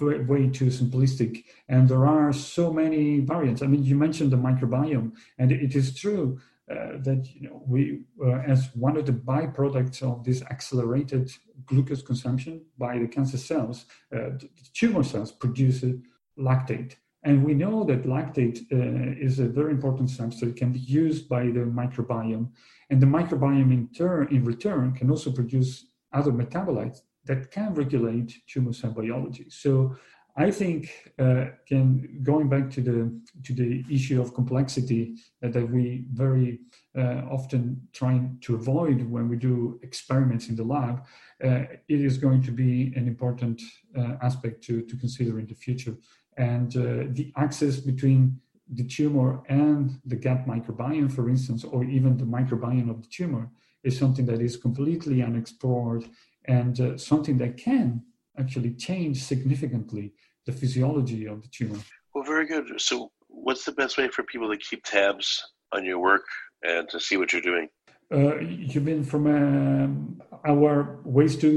way, 0.00 0.18
way, 0.18 0.48
too 0.48 0.66
simplistic, 0.66 1.44
and 1.68 1.88
there 1.88 2.06
are 2.06 2.32
so 2.32 2.72
many 2.72 3.20
variants. 3.20 3.62
I 3.62 3.66
mean, 3.66 3.84
you 3.84 3.94
mentioned 3.94 4.30
the 4.30 4.36
microbiome, 4.36 5.12
and 5.38 5.52
it 5.52 5.74
is 5.76 5.94
true 5.94 6.40
uh, 6.70 6.98
that 7.00 7.28
you 7.34 7.48
know 7.48 7.62
we, 7.66 8.00
uh, 8.22 8.40
as 8.46 8.68
one 8.74 8.96
of 8.96 9.06
the 9.06 9.12
byproducts 9.12 10.02
of 10.02 10.24
this 10.24 10.42
accelerated 10.42 11.30
glucose 11.66 12.02
consumption 12.02 12.60
by 12.76 12.98
the 12.98 13.08
cancer 13.08 13.38
cells, 13.38 13.86
uh, 14.14 14.30
the 14.38 14.48
tumor 14.74 15.02
cells 15.02 15.32
produce 15.32 15.84
lactate. 16.38 16.94
And 17.24 17.44
we 17.44 17.52
know 17.52 17.84
that 17.84 18.04
lactate 18.04 18.58
uh, 18.72 19.14
is 19.20 19.40
a 19.40 19.48
very 19.48 19.72
important 19.72 20.08
substance. 20.10 20.58
Can 20.58 20.72
be 20.72 20.78
used 20.78 21.28
by 21.28 21.44
the 21.44 21.64
microbiome, 21.80 22.50
and 22.90 23.00
the 23.00 23.06
microbiome 23.06 23.72
in 23.72 23.88
turn, 23.96 24.28
in 24.30 24.44
return, 24.44 24.92
can 24.92 25.10
also 25.10 25.32
produce 25.32 25.86
other 26.12 26.32
metabolites 26.32 27.00
that 27.24 27.50
can 27.50 27.74
regulate 27.74 28.34
tumor 28.46 28.72
cell 28.72 28.90
biology. 28.90 29.46
So 29.50 29.96
I 30.38 30.52
think, 30.52 31.12
uh, 31.18 31.46
again, 31.66 32.20
going 32.22 32.48
back 32.48 32.70
to 32.70 32.80
the 32.80 33.20
to 33.42 33.52
the 33.52 33.84
issue 33.90 34.22
of 34.22 34.34
complexity 34.34 35.16
uh, 35.42 35.48
that 35.48 35.68
we 35.68 36.04
very 36.12 36.60
uh, 36.96 37.22
often 37.28 37.88
trying 37.92 38.38
to 38.42 38.54
avoid 38.54 39.02
when 39.10 39.28
we 39.28 39.36
do 39.36 39.80
experiments 39.82 40.48
in 40.48 40.54
the 40.54 40.62
lab, 40.62 41.04
uh, 41.44 41.64
it 41.88 42.00
is 42.08 42.18
going 42.18 42.42
to 42.44 42.52
be 42.52 42.92
an 42.94 43.08
important 43.08 43.60
uh, 43.98 44.14
aspect 44.22 44.62
to 44.66 44.82
to 44.82 44.96
consider 44.96 45.40
in 45.40 45.46
the 45.46 45.56
future. 45.56 45.96
And 46.36 46.70
uh, 46.76 47.10
the 47.18 47.32
access 47.36 47.80
between 47.80 48.40
the 48.74 48.84
tumor 48.84 49.42
and 49.48 49.98
the 50.04 50.16
gut 50.16 50.46
microbiome, 50.46 51.10
for 51.10 51.28
instance, 51.28 51.64
or 51.64 51.82
even 51.82 52.16
the 52.16 52.30
microbiome 52.36 52.90
of 52.90 53.02
the 53.02 53.08
tumor, 53.08 53.50
is 53.82 53.98
something 53.98 54.26
that 54.26 54.40
is 54.40 54.56
completely 54.56 55.20
unexplored 55.20 56.04
and 56.44 57.00
something 57.00 57.38
that 57.38 57.56
can 57.56 58.02
actually 58.38 58.72
change 58.74 59.22
significantly 59.22 60.14
the 60.48 60.52
physiology 60.52 61.26
of 61.26 61.42
the 61.42 61.48
tumor. 61.48 61.78
Well, 62.14 62.24
very 62.24 62.46
good. 62.46 62.64
So, 62.80 63.12
what's 63.28 63.64
the 63.64 63.72
best 63.72 63.98
way 63.98 64.08
for 64.08 64.22
people 64.22 64.48
to 64.50 64.56
keep 64.56 64.82
tabs 64.84 65.28
on 65.74 65.84
your 65.84 65.98
work 65.98 66.26
and 66.62 66.88
to 66.88 66.98
see 66.98 67.16
what 67.18 67.32
you're 67.32 67.48
doing? 67.52 67.68
Uh, 68.12 68.38
you 68.72 68.80
mean 68.80 69.04
from 69.04 69.22
um, 69.26 70.22
our 70.46 71.00
ways 71.04 71.36
to 71.42 71.48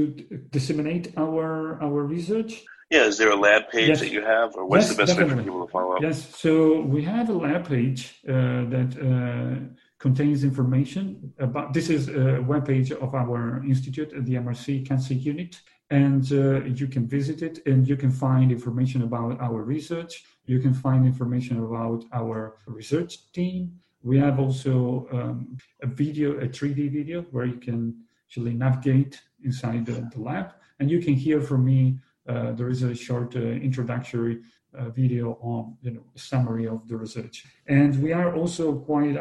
disseminate 0.50 1.06
our 1.16 1.82
our 1.86 2.00
research? 2.16 2.52
Yeah, 2.90 3.04
is 3.10 3.16
there 3.16 3.30
a 3.30 3.40
lab 3.46 3.62
page 3.70 3.88
yes. 3.88 4.00
that 4.00 4.12
you 4.16 4.22
have, 4.34 4.48
or 4.54 4.66
what's 4.66 4.84
yes, 4.84 4.90
the 4.92 4.98
best 5.00 5.12
definitely. 5.12 5.34
way 5.34 5.40
for 5.40 5.44
people 5.44 5.66
to 5.66 5.72
follow 5.72 5.92
up? 5.94 6.02
Yes, 6.02 6.18
so 6.44 6.52
we 6.94 7.00
have 7.14 7.30
a 7.30 7.38
lab 7.46 7.62
page 7.66 8.00
uh, 8.28 8.32
that 8.74 8.90
uh, 9.00 9.54
contains 9.98 10.44
information 10.44 11.32
about. 11.46 11.72
This 11.72 11.88
is 11.96 12.02
a 12.10 12.42
web 12.50 12.66
page 12.72 12.92
of 12.92 13.10
our 13.14 13.64
institute 13.72 14.10
at 14.18 14.26
the 14.26 14.34
MRC 14.34 14.86
Cancer 14.86 15.14
Unit, 15.14 15.52
and 15.92 16.32
uh, 16.32 16.64
you 16.64 16.86
can 16.86 17.06
visit 17.06 17.42
it, 17.42 17.60
and 17.66 17.86
you 17.86 17.96
can 17.96 18.10
find 18.10 18.50
information 18.50 19.02
about 19.02 19.38
our 19.40 19.62
research. 19.62 20.24
You 20.46 20.58
can 20.58 20.72
find 20.72 21.04
information 21.04 21.58
about 21.58 22.06
our 22.14 22.56
research 22.66 23.30
team. 23.32 23.78
We 24.02 24.18
have 24.18 24.40
also 24.40 25.06
um, 25.12 25.58
a 25.82 25.86
video, 25.86 26.28
a 26.38 26.48
3D 26.48 26.90
video, 26.90 27.22
where 27.30 27.44
you 27.44 27.60
can 27.68 27.94
actually 28.26 28.54
navigate 28.54 29.20
inside 29.44 29.84
the, 29.84 30.08
the 30.14 30.20
lab, 30.20 30.54
and 30.80 30.90
you 30.90 30.98
can 30.98 31.12
hear 31.12 31.42
from 31.42 31.62
me 31.66 31.98
uh, 32.26 32.52
there 32.52 32.70
is 32.70 32.82
a 32.82 32.94
short 32.94 33.36
uh, 33.36 33.40
introductory 33.40 34.40
uh, 34.78 34.88
video 34.88 35.36
on 35.42 35.76
you 35.82 35.90
know 35.90 36.04
summary 36.14 36.66
of 36.66 36.88
the 36.88 36.96
research 36.96 37.44
and 37.66 38.00
we 38.02 38.10
are 38.12 38.34
also 38.34 38.76
quite 38.76 39.16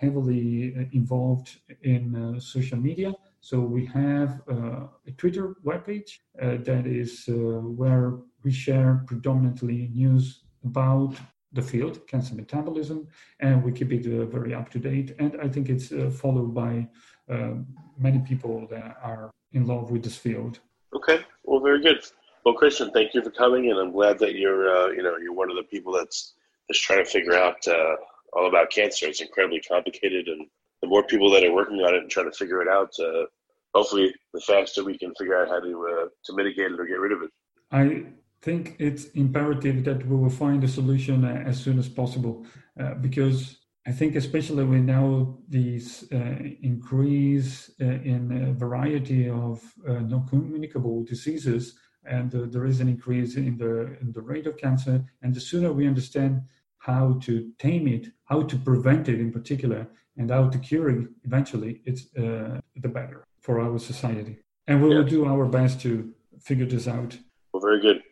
heavily 0.00 0.88
involved 0.92 1.58
in 1.82 2.40
social 2.40 2.78
media 2.78 3.12
so 3.40 3.60
we 3.60 3.84
have 3.86 4.40
a 4.48 5.10
twitter 5.16 5.56
webpage 5.64 6.18
that 6.38 6.86
is 6.86 7.24
where 7.28 8.18
we 8.44 8.52
share 8.52 9.04
predominantly 9.06 9.90
news 9.94 10.42
about 10.64 11.14
the 11.52 11.62
field, 11.62 12.06
cancer 12.06 12.34
metabolism, 12.34 13.08
and 13.40 13.62
we 13.62 13.72
keep 13.72 13.92
it 13.92 14.06
uh, 14.06 14.26
very 14.26 14.54
up 14.54 14.68
to 14.70 14.78
date. 14.78 15.14
And 15.18 15.36
I 15.42 15.48
think 15.48 15.68
it's 15.68 15.92
uh, 15.92 16.10
followed 16.10 16.54
by 16.54 16.88
uh, 17.30 17.54
many 17.98 18.18
people 18.20 18.66
that 18.70 18.98
are 19.02 19.30
in 19.52 19.66
love 19.66 19.90
with 19.90 20.02
this 20.02 20.16
field. 20.16 20.60
Okay, 20.94 21.20
well, 21.44 21.60
very 21.60 21.80
good. 21.80 22.00
Well, 22.44 22.54
Christian, 22.54 22.90
thank 22.90 23.14
you 23.14 23.22
for 23.22 23.30
coming, 23.30 23.70
and 23.70 23.78
I'm 23.78 23.92
glad 23.92 24.18
that 24.20 24.34
you're, 24.34 24.74
uh, 24.74 24.88
you 24.88 25.02
know, 25.02 25.16
you're 25.16 25.32
one 25.32 25.50
of 25.50 25.56
the 25.56 25.62
people 25.64 25.92
that's 25.92 26.34
that's 26.68 26.80
trying 26.80 27.02
to 27.04 27.10
figure 27.10 27.34
out 27.34 27.66
uh, 27.66 27.96
all 28.34 28.46
about 28.46 28.70
cancer. 28.70 29.06
It's 29.06 29.22
incredibly 29.22 29.60
complicated, 29.60 30.28
and 30.28 30.46
the 30.82 30.88
more 30.88 31.02
people 31.02 31.30
that 31.32 31.44
are 31.44 31.52
working 31.52 31.80
on 31.80 31.94
it 31.94 32.02
and 32.02 32.10
trying 32.10 32.30
to 32.30 32.36
figure 32.36 32.62
it 32.62 32.68
out, 32.68 32.90
uh, 33.00 33.24
hopefully, 33.74 34.14
the 34.34 34.40
faster 34.40 34.84
we 34.84 34.98
can 34.98 35.12
figure 35.18 35.36
out 35.40 35.48
how 35.48 35.60
to 35.60 35.88
uh, 35.92 36.06
to 36.24 36.34
mitigate 36.34 36.72
it 36.72 36.80
or 36.80 36.86
get 36.86 37.00
rid 37.00 37.12
of 37.12 37.22
it. 37.22 37.30
I 37.70 38.06
think 38.42 38.76
it's 38.78 39.06
imperative 39.24 39.84
that 39.84 40.06
we 40.06 40.16
will 40.16 40.30
find 40.30 40.62
a 40.64 40.68
solution 40.68 41.24
uh, 41.24 41.42
as 41.46 41.60
soon 41.60 41.78
as 41.78 41.88
possible, 41.88 42.46
uh, 42.80 42.94
because 42.94 43.58
I 43.86 43.92
think 43.92 44.14
especially 44.14 44.64
with 44.64 44.82
now 44.82 45.38
these 45.48 46.04
uh, 46.12 46.36
increase 46.62 47.70
uh, 47.80 47.84
in 47.84 48.56
variety 48.56 49.28
of 49.28 49.62
non-communicable 49.84 51.04
diseases, 51.04 51.74
and 52.04 52.30
there 52.30 52.66
is 52.66 52.80
an 52.80 52.88
increase 52.88 53.36
in 53.36 53.56
the 53.58 53.98
in 54.00 54.12
the 54.12 54.22
rate 54.22 54.46
of 54.46 54.56
cancer. 54.56 55.04
And 55.22 55.34
the 55.34 55.40
sooner 55.40 55.72
we 55.72 55.86
understand 55.86 56.42
how 56.78 57.18
to 57.22 57.50
tame 57.58 57.88
it, 57.88 58.08
how 58.26 58.42
to 58.42 58.56
prevent 58.56 59.08
it 59.08 59.20
in 59.20 59.32
particular, 59.32 59.88
and 60.18 60.30
how 60.30 60.48
to 60.48 60.58
cure 60.58 60.90
it 60.90 61.08
eventually, 61.24 61.80
it's 61.84 62.14
uh, 62.16 62.60
the 62.76 62.88
better 62.88 63.24
for 63.40 63.60
our 63.60 63.78
society. 63.78 64.36
And 64.66 64.82
we 64.82 64.90
will 64.90 65.04
do 65.04 65.24
our 65.24 65.46
best 65.46 65.80
to 65.82 66.12
figure 66.40 66.66
this 66.66 66.86
out. 66.86 67.16
Well, 67.52 67.62
very 67.62 67.80
good. 67.80 68.02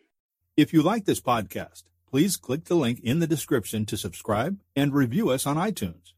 If 0.55 0.73
you 0.73 0.81
like 0.81 1.05
this 1.05 1.21
podcast, 1.21 1.83
please 2.09 2.37
click 2.37 2.65
the 2.65 2.75
link 2.75 2.99
in 3.03 3.19
the 3.19 3.27
description 3.27 3.85
to 3.85 3.97
subscribe 3.97 4.59
and 4.75 4.93
review 4.93 5.29
us 5.29 5.45
on 5.45 5.57
iTunes. 5.57 6.13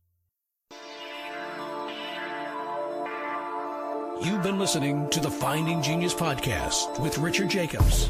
You've 4.23 4.43
been 4.43 4.59
listening 4.59 5.09
to 5.09 5.19
the 5.19 5.31
Finding 5.31 5.81
Genius 5.81 6.13
podcast 6.13 7.01
with 7.01 7.17
Richard 7.17 7.49
Jacobs. 7.49 8.09